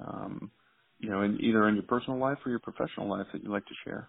Um, 0.00 0.50
you 0.98 1.10
know, 1.10 1.22
in 1.22 1.38
either 1.40 1.68
in 1.68 1.74
your 1.74 1.84
personal 1.84 2.18
life 2.18 2.38
or 2.44 2.50
your 2.50 2.60
professional 2.60 3.08
life 3.08 3.26
that 3.32 3.42
you 3.42 3.50
like 3.50 3.66
to 3.66 3.74
share. 3.84 4.08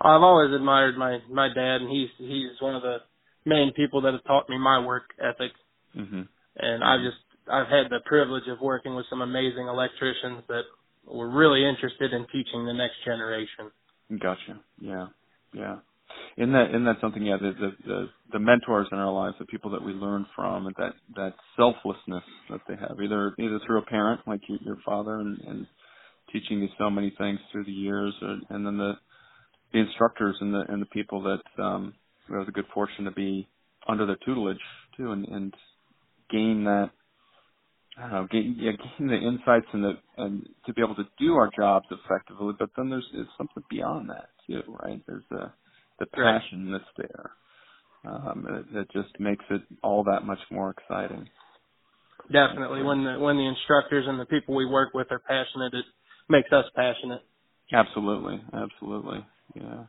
I've 0.00 0.22
always 0.22 0.52
admired 0.54 0.96
my 0.96 1.18
my 1.30 1.48
dad, 1.48 1.82
and 1.82 1.90
he's 1.90 2.08
he's 2.18 2.60
one 2.60 2.74
of 2.74 2.82
the 2.82 2.98
main 3.44 3.72
people 3.74 4.02
that 4.02 4.12
have 4.12 4.24
taught 4.24 4.48
me 4.48 4.58
my 4.58 4.84
work 4.84 5.04
ethic. 5.20 5.52
hmm 5.94 6.22
And 6.56 6.84
I've 6.84 7.00
just 7.02 7.18
I've 7.50 7.68
had 7.68 7.90
the 7.90 8.00
privilege 8.06 8.48
of 8.48 8.60
working 8.60 8.94
with 8.94 9.06
some 9.10 9.20
amazing 9.22 9.68
electricians 9.68 10.44
that 10.48 10.62
were 11.06 11.30
really 11.30 11.66
interested 11.68 12.12
in 12.12 12.26
teaching 12.32 12.64
the 12.64 12.72
next 12.72 12.96
generation. 13.04 13.70
Gotcha. 14.20 14.60
Yeah, 14.80 15.06
yeah. 15.52 15.76
Isn't 16.38 16.52
that 16.52 16.70
isn't 16.70 16.84
that 16.84 16.98
something? 17.00 17.24
Yeah, 17.24 17.36
the, 17.40 17.52
the 17.52 17.72
the 17.86 18.06
the 18.34 18.38
mentors 18.38 18.88
in 18.92 18.98
our 18.98 19.12
lives, 19.12 19.36
the 19.38 19.46
people 19.46 19.70
that 19.72 19.84
we 19.84 19.92
learn 19.92 20.26
from, 20.36 20.72
that 20.78 20.94
that 21.16 21.34
selflessness 21.56 22.24
that 22.50 22.60
they 22.68 22.76
have, 22.76 22.98
either 23.02 23.34
either 23.38 23.60
through 23.66 23.80
a 23.80 23.86
parent 23.86 24.20
like 24.26 24.40
your, 24.48 24.58
your 24.64 24.78
father, 24.84 25.16
and, 25.20 25.38
and 25.46 25.66
teaching 26.32 26.60
you 26.60 26.68
so 26.78 26.90
many 26.90 27.14
things 27.18 27.40
through 27.52 27.64
the 27.64 27.72
years, 27.72 28.14
or, 28.22 28.38
and 28.50 28.66
then 28.66 28.78
the 28.78 28.94
the 29.72 29.80
instructors 29.80 30.36
and 30.40 30.54
the 30.54 30.64
and 30.68 30.82
the 30.82 30.86
people 30.86 31.22
that 31.22 31.62
um, 31.62 31.94
we 32.30 32.36
have 32.36 32.46
the 32.46 32.52
good 32.52 32.66
fortune 32.74 33.04
to 33.06 33.12
be 33.12 33.48
under 33.88 34.06
their 34.06 34.18
tutelage 34.24 34.58
too, 34.96 35.12
and, 35.12 35.26
and 35.28 35.54
gain 36.30 36.64
that 36.64 36.90
I 37.98 38.02
don't 38.02 38.12
know, 38.12 38.28
gain, 38.30 38.56
yeah, 38.58 38.72
the 39.00 39.16
insights 39.16 39.66
and 39.72 39.84
the 39.84 39.92
and 40.18 40.48
to 40.66 40.74
be 40.74 40.82
able 40.82 40.96
to 40.96 41.08
do 41.18 41.34
our 41.34 41.50
jobs 41.56 41.86
effectively. 41.90 42.54
But 42.58 42.70
then 42.76 42.90
there's, 42.90 43.06
there's 43.12 43.28
something 43.38 43.62
beyond 43.70 44.10
that 44.10 44.30
too, 44.46 44.62
right? 44.82 45.02
There's 45.06 45.24
the 45.30 45.52
the 45.98 46.06
passion 46.06 46.72
that's 46.72 46.84
there. 46.96 47.30
Um, 48.04 48.46
it, 48.48 48.76
it 48.78 48.88
just 48.92 49.18
makes 49.20 49.44
it 49.50 49.62
all 49.82 50.04
that 50.04 50.24
much 50.24 50.38
more 50.50 50.70
exciting. 50.70 51.28
Definitely, 52.32 52.82
when 52.82 53.04
the 53.04 53.18
when 53.18 53.36
the 53.36 53.46
instructors 53.46 54.06
and 54.08 54.18
the 54.18 54.26
people 54.26 54.54
we 54.54 54.66
work 54.66 54.94
with 54.94 55.08
are 55.10 55.20
passionate, 55.20 55.74
it 55.74 55.84
makes 56.28 56.50
us 56.52 56.64
passionate. 56.74 57.22
Absolutely, 57.72 58.42
absolutely, 58.52 59.26
yeah. 59.54 59.84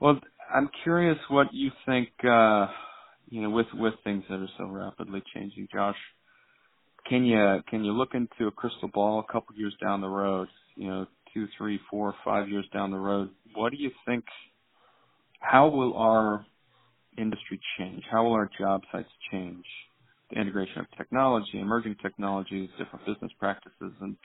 Well, 0.00 0.18
I'm 0.54 0.70
curious 0.82 1.18
what 1.28 1.48
you 1.52 1.70
think. 1.86 2.08
uh 2.24 2.66
You 3.28 3.42
know, 3.42 3.50
with 3.50 3.66
with 3.74 3.94
things 4.04 4.24
that 4.28 4.36
are 4.36 4.54
so 4.58 4.66
rapidly 4.66 5.22
changing, 5.34 5.68
Josh 5.72 5.96
can 7.08 7.24
you 7.24 7.60
can 7.68 7.84
you 7.84 7.92
look 7.92 8.14
into 8.14 8.46
a 8.46 8.50
crystal 8.50 8.88
ball 8.88 9.24
a 9.28 9.32
couple 9.32 9.54
years 9.56 9.74
down 9.82 10.00
the 10.00 10.08
road? 10.08 10.48
You 10.76 10.88
know, 10.88 11.06
two, 11.34 11.46
three, 11.58 11.80
four, 11.90 12.14
five 12.24 12.48
years 12.48 12.66
down 12.72 12.90
the 12.90 12.98
road. 12.98 13.30
What 13.54 13.72
do 13.72 13.78
you 13.78 13.90
think? 14.06 14.24
How 15.42 15.68
will 15.68 15.94
our 15.96 16.46
industry 17.18 17.60
change? 17.78 18.02
How 18.10 18.24
will 18.24 18.32
our 18.32 18.50
job 18.58 18.82
sites 18.90 19.08
change? 19.30 19.64
The 20.30 20.40
integration 20.40 20.80
of 20.80 20.86
technology, 20.96 21.60
emerging 21.60 21.96
technologies, 22.02 22.70
different 22.78 23.04
business 23.04 23.30
practices, 23.38 23.92
and 24.00 24.16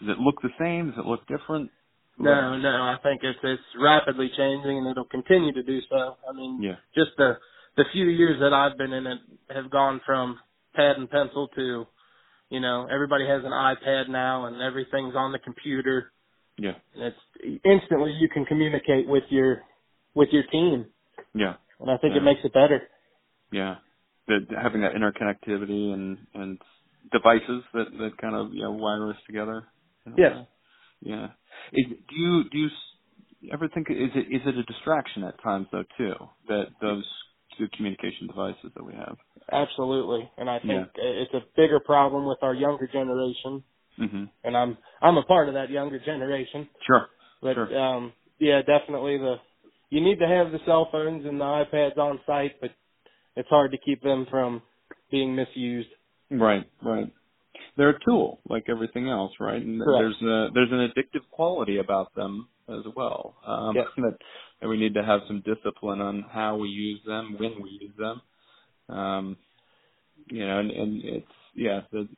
does 0.00 0.08
it 0.08 0.18
look 0.18 0.40
the 0.40 0.48
same? 0.58 0.90
Does 0.90 0.98
it 0.98 1.06
look 1.06 1.20
different? 1.28 1.70
No, 2.18 2.56
no. 2.56 2.68
I 2.68 2.96
think 3.02 3.20
it's 3.22 3.38
it's 3.42 3.62
rapidly 3.78 4.30
changing, 4.36 4.78
and 4.78 4.86
it'll 4.86 5.04
continue 5.04 5.52
to 5.52 5.62
do 5.62 5.80
so. 5.90 6.16
I 6.28 6.32
mean, 6.32 6.62
yeah. 6.62 6.76
just 6.94 7.10
the 7.18 7.38
the 7.76 7.84
few 7.92 8.06
years 8.06 8.40
that 8.40 8.54
I've 8.54 8.78
been 8.78 8.92
in 8.92 9.06
it 9.06 9.18
have 9.50 9.70
gone 9.70 10.00
from 10.06 10.38
pad 10.74 10.96
and 10.96 11.10
pencil 11.10 11.48
to 11.56 11.86
you 12.52 12.60
know, 12.60 12.86
everybody 12.92 13.26
has 13.26 13.42
an 13.44 13.50
iPad 13.50 14.10
now 14.10 14.44
and 14.44 14.60
everything's 14.60 15.14
on 15.16 15.32
the 15.32 15.38
computer. 15.38 16.12
Yeah. 16.58 16.74
And 16.94 17.04
it's 17.04 17.60
instantly 17.64 18.12
you 18.20 18.28
can 18.28 18.44
communicate 18.44 19.08
with 19.08 19.24
your 19.30 19.62
with 20.14 20.28
your 20.32 20.44
team. 20.44 20.86
Yeah. 21.34 21.54
And 21.80 21.90
I 21.90 21.96
think 21.98 22.14
yeah. 22.14 22.20
it 22.20 22.24
makes 22.24 22.40
it 22.44 22.52
better. 22.52 22.82
Yeah. 23.50 23.76
The, 24.28 24.40
having 24.60 24.82
that 24.82 24.92
interconnectivity 24.94 25.92
and 25.92 26.18
and 26.34 26.58
devices 27.10 27.64
that 27.74 27.86
that 27.98 28.18
kind 28.20 28.34
of 28.34 28.52
you 28.52 28.62
know 28.62 28.72
wire 28.72 29.10
us 29.10 29.16
together. 29.26 29.64
Yes. 30.16 30.46
Yeah. 31.00 31.28
Is, 31.72 31.86
do 31.88 32.14
you 32.14 32.44
do 32.50 32.58
you 32.58 32.68
ever 33.52 33.68
think 33.68 33.88
is 33.90 34.10
it 34.14 34.34
is 34.34 34.42
it 34.46 34.56
a 34.56 34.62
distraction 34.64 35.24
at 35.24 35.42
times 35.42 35.66
though 35.72 35.84
too 35.98 36.14
that 36.48 36.66
those 36.80 37.04
two 37.58 37.66
communication 37.76 38.26
devices 38.28 38.70
that 38.74 38.84
we 38.84 38.94
have? 38.94 39.16
Absolutely, 39.50 40.30
and 40.38 40.48
I 40.48 40.58
think 40.60 40.88
yeah. 40.96 41.02
it's 41.04 41.34
a 41.34 41.42
bigger 41.56 41.80
problem 41.80 42.26
with 42.26 42.38
our 42.42 42.54
younger 42.54 42.86
generation. 42.86 43.64
Mm-hmm. 44.00 44.24
And 44.44 44.56
I'm 44.56 44.78
I'm 45.02 45.16
a 45.18 45.24
part 45.24 45.48
of 45.48 45.54
that 45.54 45.70
younger 45.70 45.98
generation. 45.98 46.68
Sure. 46.86 47.08
But 47.42 47.54
sure. 47.54 47.78
um 47.78 48.12
yeah, 48.38 48.60
definitely 48.62 49.18
the 49.18 49.36
you 49.92 50.00
need 50.00 50.20
to 50.20 50.26
have 50.26 50.50
the 50.50 50.58
cell 50.64 50.88
phones 50.90 51.26
and 51.26 51.38
the 51.38 51.44
iPads 51.44 51.98
on 51.98 52.18
site, 52.26 52.58
but 52.62 52.70
it's 53.36 53.48
hard 53.50 53.72
to 53.72 53.78
keep 53.78 54.02
them 54.02 54.26
from 54.30 54.62
being 55.10 55.36
misused. 55.36 55.90
Right, 56.30 56.64
right. 56.82 57.12
They're 57.76 57.90
a 57.90 58.04
tool, 58.04 58.40
like 58.48 58.64
everything 58.70 59.10
else, 59.10 59.32
right? 59.38 59.60
And 59.60 59.82
Correct. 59.82 60.00
there's 60.00 60.22
a 60.22 60.50
there's 60.54 60.72
an 60.72 60.88
addictive 60.88 61.28
quality 61.30 61.76
about 61.76 62.14
them 62.14 62.48
as 62.70 62.84
well. 62.96 63.34
Um, 63.46 63.76
yes. 63.76 63.84
that, 63.98 64.16
that 64.62 64.68
we 64.68 64.78
need 64.78 64.94
to 64.94 65.04
have 65.04 65.20
some 65.26 65.42
discipline 65.44 66.00
on 66.00 66.24
how 66.32 66.56
we 66.56 66.68
use 66.68 67.00
them, 67.06 67.36
when 67.38 67.62
we 67.62 67.78
use 67.78 67.94
them. 67.98 68.22
Um, 68.96 69.36
you 70.30 70.46
know, 70.46 70.58
and, 70.58 70.70
and 70.70 71.04
it's 71.04 71.26
yeah. 71.54 71.80
The, 71.92 72.08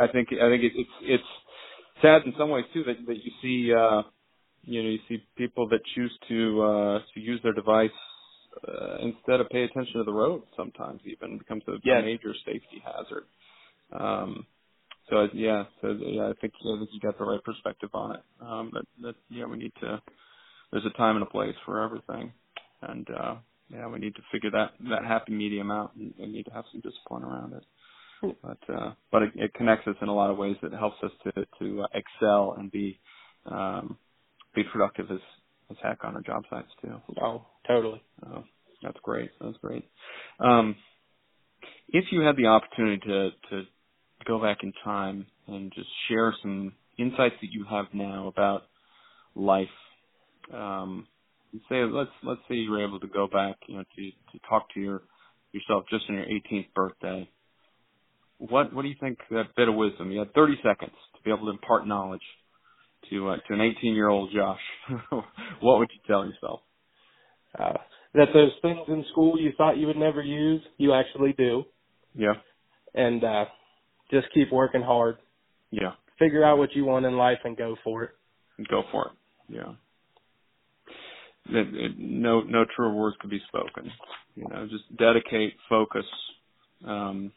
I 0.00 0.06
think 0.10 0.28
I 0.32 0.48
think 0.48 0.64
it, 0.64 0.72
it's 0.74 0.90
it's 1.02 1.24
sad 2.00 2.22
in 2.24 2.32
some 2.38 2.48
ways 2.48 2.64
too 2.72 2.84
that 2.84 2.96
that 3.06 3.16
you 3.22 3.32
see 3.42 3.74
uh, 3.74 4.02
you 4.64 4.82
know 4.82 4.88
you 4.88 4.98
see 5.08 5.22
people 5.36 5.68
that 5.68 5.80
choose 5.94 6.12
to 6.28 6.62
uh, 6.62 6.98
to 7.14 7.20
use 7.20 7.40
their 7.42 7.52
device 7.52 7.90
uh, 8.66 8.96
instead 9.02 9.40
of 9.40 9.48
pay 9.50 9.64
attention 9.64 9.94
to 9.94 10.04
the 10.04 10.12
road. 10.12 10.42
Sometimes 10.56 11.00
even 11.04 11.38
becomes 11.38 11.62
a, 11.68 11.72
yes. 11.84 12.02
major 12.04 12.34
safety 12.44 12.82
hazard. 12.84 13.24
Um, 13.92 14.46
so 15.08 15.28
yeah, 15.34 15.64
so 15.80 15.96
yeah, 16.00 16.28
I 16.28 16.32
think 16.40 16.52
I 16.54 16.78
think 16.78 16.90
you 16.92 17.00
got 17.00 17.18
the 17.18 17.24
right 17.24 17.42
perspective 17.42 17.90
on 17.94 18.16
it. 18.16 18.22
Um, 18.40 18.70
that 18.74 18.84
that 19.02 19.14
yeah, 19.28 19.46
we 19.46 19.58
need 19.58 19.72
to. 19.80 20.00
There's 20.70 20.86
a 20.86 20.96
time 20.96 21.16
and 21.16 21.24
a 21.24 21.30
place 21.30 21.54
for 21.66 21.82
everything, 21.82 22.32
and 22.82 23.06
uh, 23.10 23.34
yeah, 23.68 23.88
we 23.88 23.98
need 23.98 24.14
to 24.14 24.22
figure 24.30 24.50
that 24.52 24.70
that 24.88 25.04
happy 25.04 25.32
medium 25.32 25.70
out, 25.70 25.94
and 25.96 26.14
we 26.18 26.26
need 26.26 26.44
to 26.44 26.52
have 26.52 26.64
some 26.70 26.80
discipline 26.80 27.24
around 27.24 27.54
it. 27.54 27.64
Hmm. 28.20 28.30
But 28.42 28.74
uh, 28.74 28.92
but 29.10 29.22
it, 29.22 29.32
it 29.34 29.54
connects 29.54 29.88
us 29.88 29.96
in 30.00 30.08
a 30.08 30.14
lot 30.14 30.30
of 30.30 30.38
ways 30.38 30.56
that 30.62 30.72
helps 30.72 31.02
us 31.02 31.10
to 31.24 31.46
to 31.58 31.82
uh, 31.82 31.86
excel 31.94 32.54
and 32.56 32.70
be 32.70 33.00
um, 33.46 33.96
be 34.54 34.64
productive 34.64 35.10
as 35.10 35.20
as 35.70 35.76
heck 35.82 36.04
on 36.04 36.16
our 36.16 36.22
job 36.22 36.42
sites 36.50 36.68
too. 36.82 37.00
Oh, 37.22 37.46
totally. 37.66 38.02
Oh, 38.26 38.44
that's 38.82 38.98
great. 39.02 39.30
That's 39.40 39.56
great. 39.58 39.84
Um, 40.40 40.76
if 41.88 42.06
you 42.10 42.20
had 42.22 42.36
the 42.36 42.46
opportunity 42.46 42.98
to 43.06 43.30
to 43.50 43.62
go 44.26 44.40
back 44.40 44.58
in 44.62 44.72
time 44.84 45.26
and 45.46 45.72
just 45.74 45.88
share 46.08 46.34
some 46.42 46.72
insights 46.98 47.36
that 47.40 47.50
you 47.52 47.64
have 47.70 47.86
now 47.92 48.26
about 48.26 48.62
life, 49.34 49.68
um, 50.52 51.06
say 51.68 51.84
let's 51.84 52.10
let's 52.22 52.40
say 52.48 52.56
you 52.56 52.70
were 52.70 52.84
able 52.84 53.00
to 53.00 53.08
go 53.08 53.26
back, 53.26 53.56
you 53.66 53.76
know, 53.76 53.84
to 53.96 54.10
to 54.32 54.46
talk 54.48 54.72
to 54.74 54.80
your 54.80 55.02
yourself 55.52 55.84
just 55.90 56.04
on 56.08 56.16
your 56.16 56.26
18th 56.26 56.72
birthday. 56.74 57.28
What 58.38 58.72
what 58.72 58.82
do 58.82 58.88
you 58.88 58.96
think 58.98 59.18
that 59.30 59.54
bit 59.56 59.68
of 59.68 59.74
wisdom? 59.74 60.10
You 60.10 60.20
had 60.20 60.34
30 60.34 60.54
seconds 60.62 60.96
to 61.16 61.22
be 61.22 61.30
able 61.30 61.46
to 61.46 61.52
impart 61.52 61.86
knowledge 61.86 62.22
to 63.10 63.30
uh, 63.30 63.36
to 63.36 63.54
an 63.54 63.60
18 63.60 63.94
year 63.94 64.08
old 64.08 64.30
Josh. 64.34 64.60
what 65.60 65.78
would 65.78 65.88
you 65.92 66.00
tell 66.06 66.26
yourself? 66.26 66.60
Uh, 67.58 67.74
that 68.14 68.28
those 68.34 68.52
things 68.62 68.80
in 68.88 69.04
school 69.12 69.40
you 69.40 69.52
thought 69.56 69.76
you 69.78 69.86
would 69.86 69.96
never 69.96 70.22
use, 70.22 70.62
you 70.76 70.92
actually 70.92 71.32
do. 71.32 71.64
Yeah. 72.14 72.34
And 72.94 73.22
uh 73.24 73.44
just 74.10 74.26
keep 74.34 74.52
working 74.52 74.82
hard. 74.82 75.16
Yeah. 75.70 75.92
Figure 76.18 76.44
out 76.44 76.58
what 76.58 76.74
you 76.74 76.84
want 76.84 77.06
in 77.06 77.16
life 77.16 77.38
and 77.44 77.56
go 77.56 77.76
for 77.84 78.04
it. 78.04 78.10
Go 78.68 78.82
for 78.90 79.06
it. 79.06 79.12
Yeah 79.48 79.72
that 81.52 81.94
no 81.98 82.40
no 82.42 82.64
truer 82.74 82.94
words 82.94 83.16
could 83.20 83.30
be 83.30 83.40
spoken. 83.48 83.90
You 84.34 84.46
know, 84.48 84.66
just 84.68 84.84
dedicate, 84.96 85.54
focus. 85.68 86.04
Um, 86.86 87.32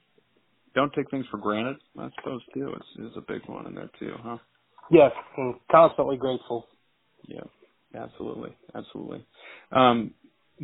don't 0.75 0.93
take 0.93 1.09
things 1.11 1.25
for 1.31 1.37
granted. 1.37 1.77
I 1.97 2.09
suppose 2.17 2.41
too 2.53 2.73
is 2.73 3.05
is 3.05 3.17
a 3.17 3.21
big 3.21 3.41
one 3.47 3.67
in 3.67 3.75
there 3.75 3.89
too, 3.99 4.13
huh? 4.21 4.37
Yes, 4.93 5.11
and 5.37 5.55
constantly 5.71 6.17
grateful. 6.17 6.67
Yeah, 7.27 7.41
absolutely, 7.95 8.55
absolutely. 8.75 9.25
Um, 9.71 10.13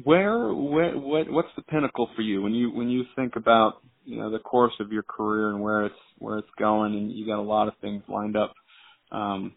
where, 0.03 0.53
where, 0.53 0.95
what, 0.95 1.27
what's 1.31 1.49
the 1.55 1.63
pinnacle 1.63 2.07
for 2.15 2.21
you 2.21 2.43
when 2.43 2.53
you 2.53 2.69
when 2.69 2.89
you 2.89 3.05
think 3.15 3.35
about 3.35 3.81
you 4.05 4.17
know 4.19 4.29
the 4.29 4.37
course 4.37 4.73
of 4.79 4.91
your 4.91 5.01
career 5.01 5.49
and 5.49 5.61
where 5.61 5.85
it's 5.85 5.95
where 6.19 6.37
it's 6.37 6.47
going, 6.59 6.93
and 6.93 7.11
you 7.11 7.25
got 7.25 7.39
a 7.39 7.41
lot 7.41 7.67
of 7.67 7.73
things 7.81 8.03
lined 8.07 8.37
up, 8.37 8.53
um, 9.11 9.55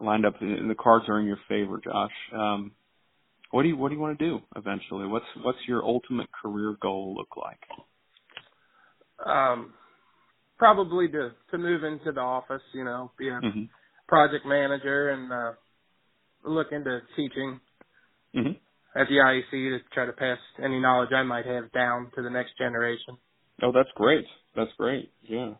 lined 0.00 0.26
up, 0.26 0.34
and 0.40 0.68
the 0.68 0.74
cards 0.74 1.04
are 1.08 1.20
in 1.20 1.26
your 1.26 1.38
favor, 1.48 1.80
Josh. 1.82 2.10
Um, 2.34 2.72
what 3.52 3.62
do 3.62 3.68
you 3.68 3.76
what 3.76 3.90
do 3.90 3.94
you 3.94 4.00
want 4.00 4.18
to 4.18 4.24
do 4.24 4.40
eventually? 4.56 5.06
What's 5.06 5.26
what's 5.40 5.58
your 5.68 5.84
ultimate 5.84 6.30
career 6.32 6.76
goal 6.82 7.14
look 7.16 7.36
like? 7.36 7.60
Um, 9.24 9.72
probably 10.58 11.06
to 11.08 11.30
to 11.52 11.58
move 11.58 11.84
into 11.84 12.10
the 12.10 12.20
office, 12.20 12.62
you 12.74 12.84
know, 12.84 13.12
be 13.16 13.28
a 13.28 13.32
mm-hmm. 13.32 13.64
Project 14.10 14.44
manager 14.44 15.10
and 15.10 15.32
uh, 15.32 15.52
look 16.44 16.72
into 16.72 17.00
teaching 17.16 17.60
mm-hmm. 18.34 19.00
at 19.00 19.06
the 19.08 19.14
IEC 19.14 19.50
to 19.50 19.78
try 19.94 20.04
to 20.04 20.12
pass 20.12 20.38
any 20.62 20.80
knowledge 20.80 21.10
I 21.14 21.22
might 21.22 21.46
have 21.46 21.70
down 21.72 22.10
to 22.16 22.22
the 22.22 22.28
next 22.28 22.58
generation. 22.58 23.16
Oh, 23.62 23.72
that's 23.72 23.88
great. 23.94 24.24
That's 24.56 24.72
great. 24.76 25.12
Yeah, 25.22 25.52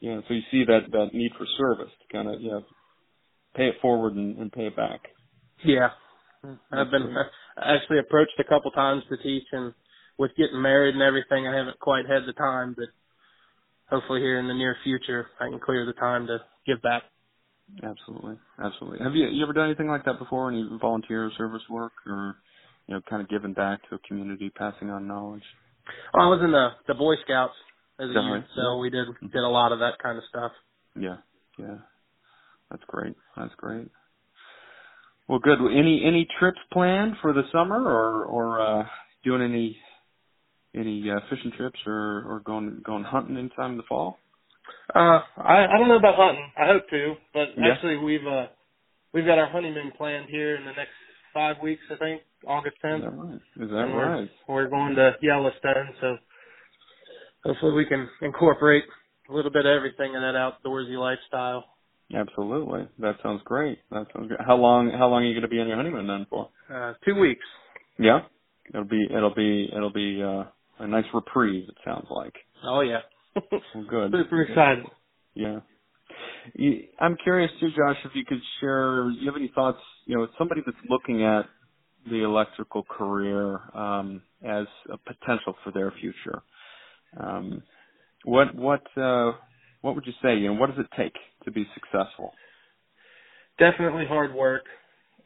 yeah. 0.00 0.20
So 0.26 0.34
you 0.34 0.40
see 0.50 0.64
that 0.64 0.90
that 0.90 1.10
need 1.12 1.32
for 1.36 1.46
service 1.58 1.92
to 2.00 2.16
kind 2.16 2.28
of 2.34 2.40
know 2.40 2.64
pay 3.54 3.68
it 3.68 3.76
forward 3.82 4.14
and, 4.14 4.38
and 4.38 4.50
pay 4.50 4.66
it 4.66 4.76
back. 4.76 5.00
Yeah, 5.64 5.88
I've 6.72 6.90
been 6.90 7.14
actually 7.62 7.98
approached 7.98 8.38
a 8.38 8.44
couple 8.44 8.70
times 8.70 9.02
to 9.10 9.16
teach, 9.22 9.44
and 9.52 9.74
with 10.18 10.30
getting 10.36 10.62
married 10.62 10.94
and 10.94 11.02
everything, 11.02 11.46
I 11.46 11.56
haven't 11.56 11.78
quite 11.78 12.06
had 12.06 12.22
the 12.26 12.32
time. 12.32 12.74
But 12.76 12.88
hopefully, 13.90 14.20
here 14.20 14.38
in 14.38 14.48
the 14.48 14.54
near 14.54 14.76
future, 14.82 15.26
I 15.40 15.50
can 15.50 15.60
clear 15.60 15.84
the 15.84 15.92
time 15.92 16.26
to 16.28 16.38
give 16.66 16.80
back. 16.80 17.02
Absolutely, 17.82 18.36
absolutely. 18.62 18.98
Have 19.04 19.14
you 19.14 19.26
you 19.28 19.42
ever 19.42 19.52
done 19.52 19.66
anything 19.66 19.88
like 19.88 20.04
that 20.04 20.18
before? 20.18 20.50
Any 20.50 20.68
volunteer 20.80 21.30
service 21.36 21.62
work 21.68 21.92
or 22.06 22.36
you 22.86 22.94
know, 22.94 23.00
kind 23.08 23.20
of 23.20 23.28
giving 23.28 23.52
back 23.52 23.80
to 23.88 23.96
a 23.96 23.98
community, 24.06 24.50
passing 24.50 24.90
on 24.90 25.06
knowledge? 25.08 25.42
Well, 26.14 26.26
I 26.26 26.28
was 26.28 26.40
in 26.42 26.52
the 26.52 26.68
the 26.88 26.94
Boy 26.94 27.14
Scouts 27.24 27.54
as 28.00 28.06
a 28.06 28.12
youth, 28.12 28.14
right. 28.14 28.44
so 28.54 28.78
we 28.78 28.90
did 28.90 29.06
did 29.20 29.42
a 29.42 29.48
lot 29.48 29.72
of 29.72 29.80
that 29.80 29.98
kind 30.02 30.18
of 30.18 30.24
stuff. 30.28 30.52
Yeah, 30.98 31.16
yeah, 31.58 31.78
that's 32.70 32.82
great. 32.86 33.14
That's 33.36 33.54
great. 33.56 33.88
Well, 35.28 35.40
good. 35.40 35.58
Any 35.60 36.02
any 36.04 36.26
trips 36.38 36.58
planned 36.72 37.14
for 37.20 37.32
the 37.32 37.42
summer, 37.52 37.82
or 37.82 38.24
or 38.24 38.60
uh, 38.60 38.86
doing 39.24 39.42
any 39.42 39.76
any 40.74 41.10
uh, 41.10 41.20
fishing 41.28 41.52
trips, 41.56 41.78
or 41.86 42.24
or 42.26 42.42
going 42.44 42.82
going 42.84 43.04
hunting 43.04 43.36
in 43.36 43.50
time 43.50 43.72
in 43.72 43.76
the 43.76 43.82
fall? 43.88 44.18
Uh, 44.94 45.20
I 45.36 45.66
I 45.66 45.78
don't 45.78 45.88
know 45.88 45.96
about 45.96 46.16
hunting. 46.16 46.50
I 46.56 46.66
hope 46.66 46.88
to, 46.90 47.14
but 47.34 47.48
Yeah. 47.56 47.72
actually 47.72 47.96
we've 47.98 48.26
uh 48.26 48.46
we've 49.12 49.26
got 49.26 49.38
our 49.38 49.46
honeymoon 49.48 49.92
planned 49.96 50.28
here 50.30 50.56
in 50.56 50.64
the 50.64 50.72
next 50.72 50.92
five 51.34 51.56
weeks. 51.62 51.82
I 51.90 51.96
think 51.96 52.22
August 52.46 52.76
10th. 52.84 52.98
Is 52.98 53.02
10th. 53.02 53.10
that 53.10 53.16
right? 53.16 53.40
Is 53.64 53.70
that 53.70 53.78
And 53.84 53.94
we're- 53.94 54.08
right? 54.08 54.30
We're 54.48 54.68
going 54.68 54.94
to 54.96 55.16
Yellowstone, 55.20 55.94
so 56.00 56.18
hopefully 57.44 57.72
we 57.72 57.84
can 57.86 58.08
incorporate 58.22 58.84
a 59.28 59.32
little 59.32 59.50
bit 59.50 59.66
of 59.66 59.70
everything 59.76 60.14
in 60.14 60.20
that 60.22 60.34
outdoorsy 60.34 60.96
lifestyle. 60.98 61.64
Absolutely. 62.14 62.86
That 63.00 63.16
sounds 63.22 63.42
great. 63.44 63.80
That 63.90 64.06
sounds 64.14 64.28
great. 64.28 64.40
How 64.46 64.56
long 64.56 64.90
how 64.90 65.08
long 65.08 65.24
are 65.24 65.26
you 65.26 65.34
going 65.34 65.42
to 65.42 65.48
be 65.48 65.60
on 65.60 65.66
your 65.66 65.76
honeymoon 65.76 66.06
then 66.06 66.26
for? 66.30 66.48
Uh, 66.72 66.94
two 67.04 67.16
weeks. 67.18 67.44
Yeah. 67.98 68.20
It'll 68.72 68.84
be 68.84 69.04
it'll 69.10 69.34
be 69.34 69.68
it'll 69.74 69.92
be 69.92 70.22
uh, 70.22 70.44
a 70.78 70.86
nice 70.86 71.04
reprieve. 71.12 71.68
It 71.68 71.76
sounds 71.84 72.06
like. 72.10 72.34
Oh 72.64 72.80
yeah. 72.82 73.00
Good. 73.88 74.12
Super 74.12 74.42
excited. 74.42 74.84
Yeah. 75.34 75.60
I'm 77.00 77.16
curious 77.22 77.50
too, 77.60 77.70
Josh, 77.70 77.98
if 78.04 78.12
you 78.14 78.24
could 78.24 78.40
share. 78.60 79.10
You 79.10 79.26
have 79.26 79.36
any 79.36 79.50
thoughts? 79.54 79.78
You 80.06 80.18
know, 80.18 80.28
somebody 80.38 80.62
that's 80.64 80.78
looking 80.88 81.24
at 81.24 81.46
the 82.10 82.22
electrical 82.24 82.84
career 82.84 83.60
um, 83.74 84.22
as 84.44 84.66
a 84.92 84.96
potential 84.98 85.54
for 85.64 85.72
their 85.72 85.92
future. 86.00 86.42
Um, 87.20 87.62
what 88.24 88.54
what 88.54 88.82
uh, 88.96 89.32
what 89.82 89.94
would 89.94 90.06
you 90.06 90.12
say? 90.22 90.36
You 90.36 90.48
know, 90.54 90.60
what 90.60 90.70
does 90.74 90.78
it 90.84 90.88
take 90.96 91.14
to 91.44 91.50
be 91.50 91.66
successful? 91.74 92.32
Definitely 93.58 94.06
hard 94.06 94.34
work. 94.34 94.64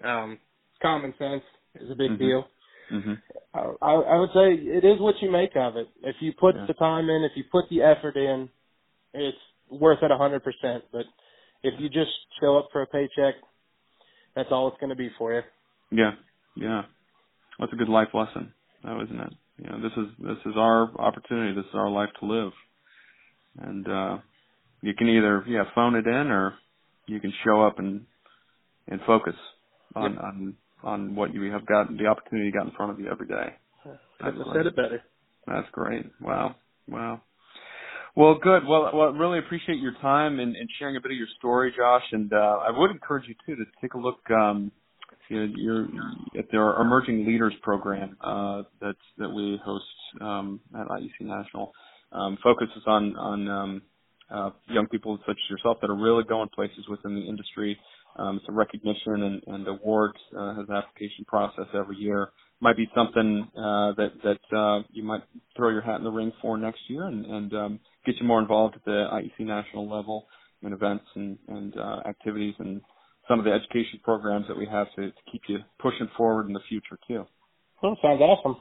Um, 0.05 0.39
common 0.83 1.15
sense 1.19 1.43
is 1.81 1.91
a 1.91 1.95
big 1.95 2.13
Mhm. 2.13 2.19
deal. 2.19 2.49
Hmm 2.91 3.15
I, 3.55 3.61
I 3.83 3.93
I 3.95 4.17
would 4.19 4.31
say 4.35 4.53
it 4.55 4.85
is 4.85 5.01
what 5.01 5.17
you 5.23 5.31
make 5.31 5.57
of 5.57 5.77
it. 5.77 5.89
If 6.03 6.17
you 6.21 6.33
put 6.39 6.57
Yeah. 6.57 6.67
the 6.67 6.75
time 6.75 7.09
in, 7.11 7.25
if 7.25 7.33
you 7.37 7.45
put 7.51 7.69
the 7.71 7.83
effort 7.83 8.17
in, 8.17 8.49
it's 9.15 9.39
worth 9.71 10.03
it 10.03 10.11
a 10.11 10.19
hundred 10.19 10.45
percent. 10.45 10.85
But 10.93 11.07
if 11.63 11.75
you 11.81 11.89
just 11.89 12.13
show 12.41 12.59
up 12.59 12.69
for 12.73 12.83
a 12.83 12.87
paycheck, 12.87 13.35
that's 14.35 14.51
all 14.53 14.69
it's 14.69 14.79
going 14.81 14.91
to 14.91 14.97
be 14.97 15.11
for 15.19 15.35
you. 15.35 15.43
Yeah, 15.93 16.13
yeah. 16.57 16.83
That's 17.59 17.73
a 17.73 17.77
good 17.77 17.89
life 17.89 18.09
lesson, 18.15 18.53
though, 18.85 19.03
isn't 19.03 19.21
it? 19.21 19.33
You 19.59 19.71
know, 19.71 19.83
this 19.83 19.93
is 19.97 20.07
this 20.19 20.39
is 20.47 20.55
our 20.57 20.91
opportunity. 21.01 21.55
This 21.55 21.67
is 21.67 21.75
our 21.75 21.91
life 21.91 22.11
to 22.21 22.27
live, 22.27 22.53
and 23.59 23.89
uh, 23.89 24.19
you 24.83 24.95
can 24.95 25.09
either 25.09 25.45
yeah 25.49 25.65
phone 25.75 25.95
it 25.97 26.07
in 26.07 26.31
or 26.31 26.55
you 27.07 27.21
can 27.21 27.33
show 27.45 27.63
up 27.67 27.79
and 27.79 28.07
and 28.89 29.01
focus 29.07 29.35
on 29.95 30.13
Yep. 30.15 30.23
on 30.23 30.57
on 30.83 31.15
what 31.15 31.35
you 31.35 31.51
have 31.53 31.67
got 31.67 31.89
the 31.97 32.07
opportunity 32.07 32.47
you 32.47 32.53
got 32.53 32.67
in 32.67 32.73
front 32.73 32.93
of 32.93 33.01
you 33.01 33.11
every 33.11 33.27
day. 33.27 33.55
Couldn't 34.19 34.37
have 34.39 34.55
said 34.55 34.67
it 34.67 34.77
better. 34.77 35.03
That's 35.47 35.69
great. 35.73 36.07
Wow. 36.21 36.57
Wow. 36.89 37.23
Well, 38.17 38.39
good. 38.43 38.67
Well, 38.67 38.91
well, 38.93 39.13
really 39.13 39.39
appreciate 39.39 39.79
your 39.79 39.95
time 40.03 40.41
and, 40.41 40.57
and 40.57 40.69
sharing 40.79 40.97
a 40.97 41.01
bit 41.01 41.13
of 41.13 41.17
your 41.17 41.29
story, 41.39 41.73
Josh. 41.77 42.03
And 42.13 42.33
uh, 42.33 42.37
I 42.37 42.71
would 42.77 42.91
encourage 42.91 43.29
you 43.29 43.35
too 43.47 43.57
to 43.57 43.65
take 43.81 43.95
a 43.95 43.99
look. 43.99 44.19
Um, 44.31 44.73
you 45.29 45.47
know, 45.47 45.55
your 45.57 45.89
at 46.37 46.51
their 46.51 46.75
emerging 46.81 47.25
leaders 47.25 47.55
program 47.63 48.17
uh, 48.21 48.63
that's 48.81 48.99
that 49.19 49.29
we 49.29 49.61
host 49.65 49.85
um, 50.21 50.61
at 50.75 50.89
IEC 50.89 51.21
National 51.21 51.73
um, 52.11 52.37
focuses 52.43 52.83
on 52.87 53.17
on 53.17 53.49
um, 53.49 53.83
uh, 54.31 54.51
young 54.69 54.87
people 54.89 55.19
such 55.27 55.37
as 55.37 55.51
yourself 55.51 55.79
that 55.81 55.91
are 55.91 55.97
really 55.97 56.25
going 56.25 56.49
places 56.49 56.85
within 56.89 57.15
the 57.15 57.23
industry. 57.23 57.79
Um, 58.21 58.41
a 58.49 58.53
recognition 58.53 59.23
and, 59.23 59.43
and 59.47 59.69
awards 59.69 60.19
uh, 60.37 60.55
has 60.55 60.67
an 60.69 60.75
application 60.77 61.25
process 61.27 61.67
every 61.75 61.97
year 61.97 62.31
might 62.61 62.77
be 62.77 62.89
something 62.95 63.49
uh, 63.57 63.93
that 63.95 64.13
that 64.23 64.57
uh, 64.57 64.83
you 64.93 65.03
might 65.03 65.23
throw 65.57 65.71
your 65.71 65.81
hat 65.81 65.97
in 65.97 66.05
the 66.05 66.11
ring 66.11 66.33
for 66.43 66.59
next 66.59 66.81
year 66.89 67.05
and, 67.07 67.25
and 67.27 67.55
um, 67.55 67.81
get 68.07 68.17
you 68.21 68.27
more 68.27 68.41
involved 68.41 68.77
at 68.77 68.85
the 68.85 69.09
IEC 69.13 69.47
national 69.47 69.89
level 69.91 70.27
in 70.63 70.73
events 70.73 71.05
and, 71.15 71.39
and 71.49 71.77
uh, 71.79 72.01
activities 72.07 72.55
and 72.59 72.81
some 73.29 73.39
of 73.39 73.45
the 73.45 73.53
education 73.53 74.01
programs 74.03 74.47
that 74.49 74.57
we 74.57 74.67
have 74.67 74.89
to, 74.97 75.07
to 75.07 75.17
keep 75.33 75.43
you 75.49 75.59
pushing 75.79 76.09
forward 76.17 76.47
in 76.47 76.53
the 76.53 76.61
future 76.69 76.99
too. 77.09 77.25
Well, 77.83 77.97
sounds 78.03 78.21
awesome. 78.21 78.57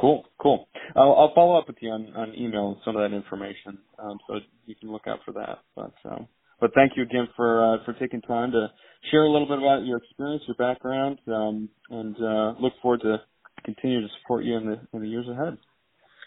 Cool, 0.00 0.24
cool. 0.40 0.68
I'll, 0.96 1.14
I'll 1.14 1.34
follow 1.34 1.58
up 1.58 1.66
with 1.66 1.76
you 1.80 1.90
on, 1.90 2.14
on 2.16 2.34
email 2.34 2.68
and 2.68 2.76
some 2.84 2.96
of 2.96 3.02
that 3.02 3.14
information, 3.14 3.76
um, 3.98 4.18
so 4.26 4.38
you 4.64 4.74
can 4.74 4.90
look 4.90 5.06
out 5.06 5.18
for 5.26 5.32
that. 5.32 5.58
But 5.76 5.92
um, 6.10 6.28
but 6.62 6.72
thank 6.74 6.92
you 6.96 7.02
again 7.02 7.28
for 7.36 7.74
uh, 7.74 7.78
for 7.84 7.92
taking 7.94 8.20
time 8.22 8.52
to 8.52 8.68
share 9.10 9.24
a 9.24 9.30
little 9.30 9.48
bit 9.48 9.58
about 9.58 9.84
your 9.84 9.98
experience, 9.98 10.44
your 10.46 10.54
background, 10.54 11.18
um, 11.26 11.68
and 11.90 12.14
uh, 12.16 12.54
look 12.60 12.72
forward 12.80 13.00
to 13.00 13.20
continue 13.64 14.00
to 14.00 14.06
support 14.22 14.44
you 14.44 14.56
in 14.56 14.66
the 14.66 14.78
in 14.94 15.02
the 15.02 15.08
years 15.08 15.26
ahead. 15.28 15.58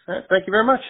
All 0.08 0.14
right, 0.14 0.26
thank 0.30 0.46
you 0.46 0.52
very 0.52 0.66
much. 0.66 0.82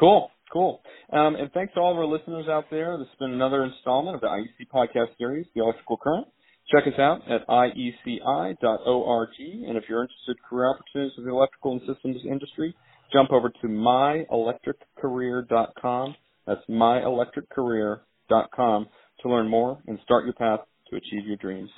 Cool, 0.00 0.30
cool. 0.50 0.80
Um, 1.12 1.36
and 1.36 1.52
thanks 1.52 1.74
to 1.74 1.80
all 1.80 1.92
of 1.92 1.98
our 1.98 2.06
listeners 2.06 2.48
out 2.48 2.64
there. 2.70 2.96
This 2.96 3.08
has 3.08 3.18
been 3.18 3.32
another 3.32 3.64
installment 3.64 4.14
of 4.14 4.22
the 4.22 4.28
IEC 4.28 4.68
podcast 4.74 5.14
series, 5.18 5.44
The 5.54 5.60
Electrical 5.62 5.98
Current. 5.98 6.26
Check 6.72 6.86
us 6.86 6.98
out 6.98 7.20
at 7.30 7.46
ieci.org. 7.46 9.28
And 9.38 9.76
if 9.76 9.84
you're 9.88 10.02
interested 10.02 10.30
in 10.30 10.36
career 10.48 10.70
opportunities 10.70 11.18
in 11.18 11.24
the 11.24 11.30
electrical 11.30 11.72
and 11.72 11.82
systems 11.86 12.22
industry, 12.28 12.74
jump 13.12 13.30
over 13.30 13.50
to 13.50 13.68
myelectriccareer.com. 13.68 16.16
That's 16.46 16.64
myelectriccareer.com 16.68 18.00
to 18.28 19.28
learn 19.28 19.48
more 19.48 19.78
and 19.86 19.98
start 20.02 20.24
your 20.24 20.34
path 20.34 20.60
to 20.90 20.96
achieve 20.96 21.26
your 21.26 21.36
dreams. 21.36 21.70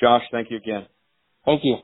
Josh, 0.00 0.22
thank 0.32 0.50
you 0.50 0.56
again. 0.56 0.86
Thank 1.44 1.62
you. 1.64 1.76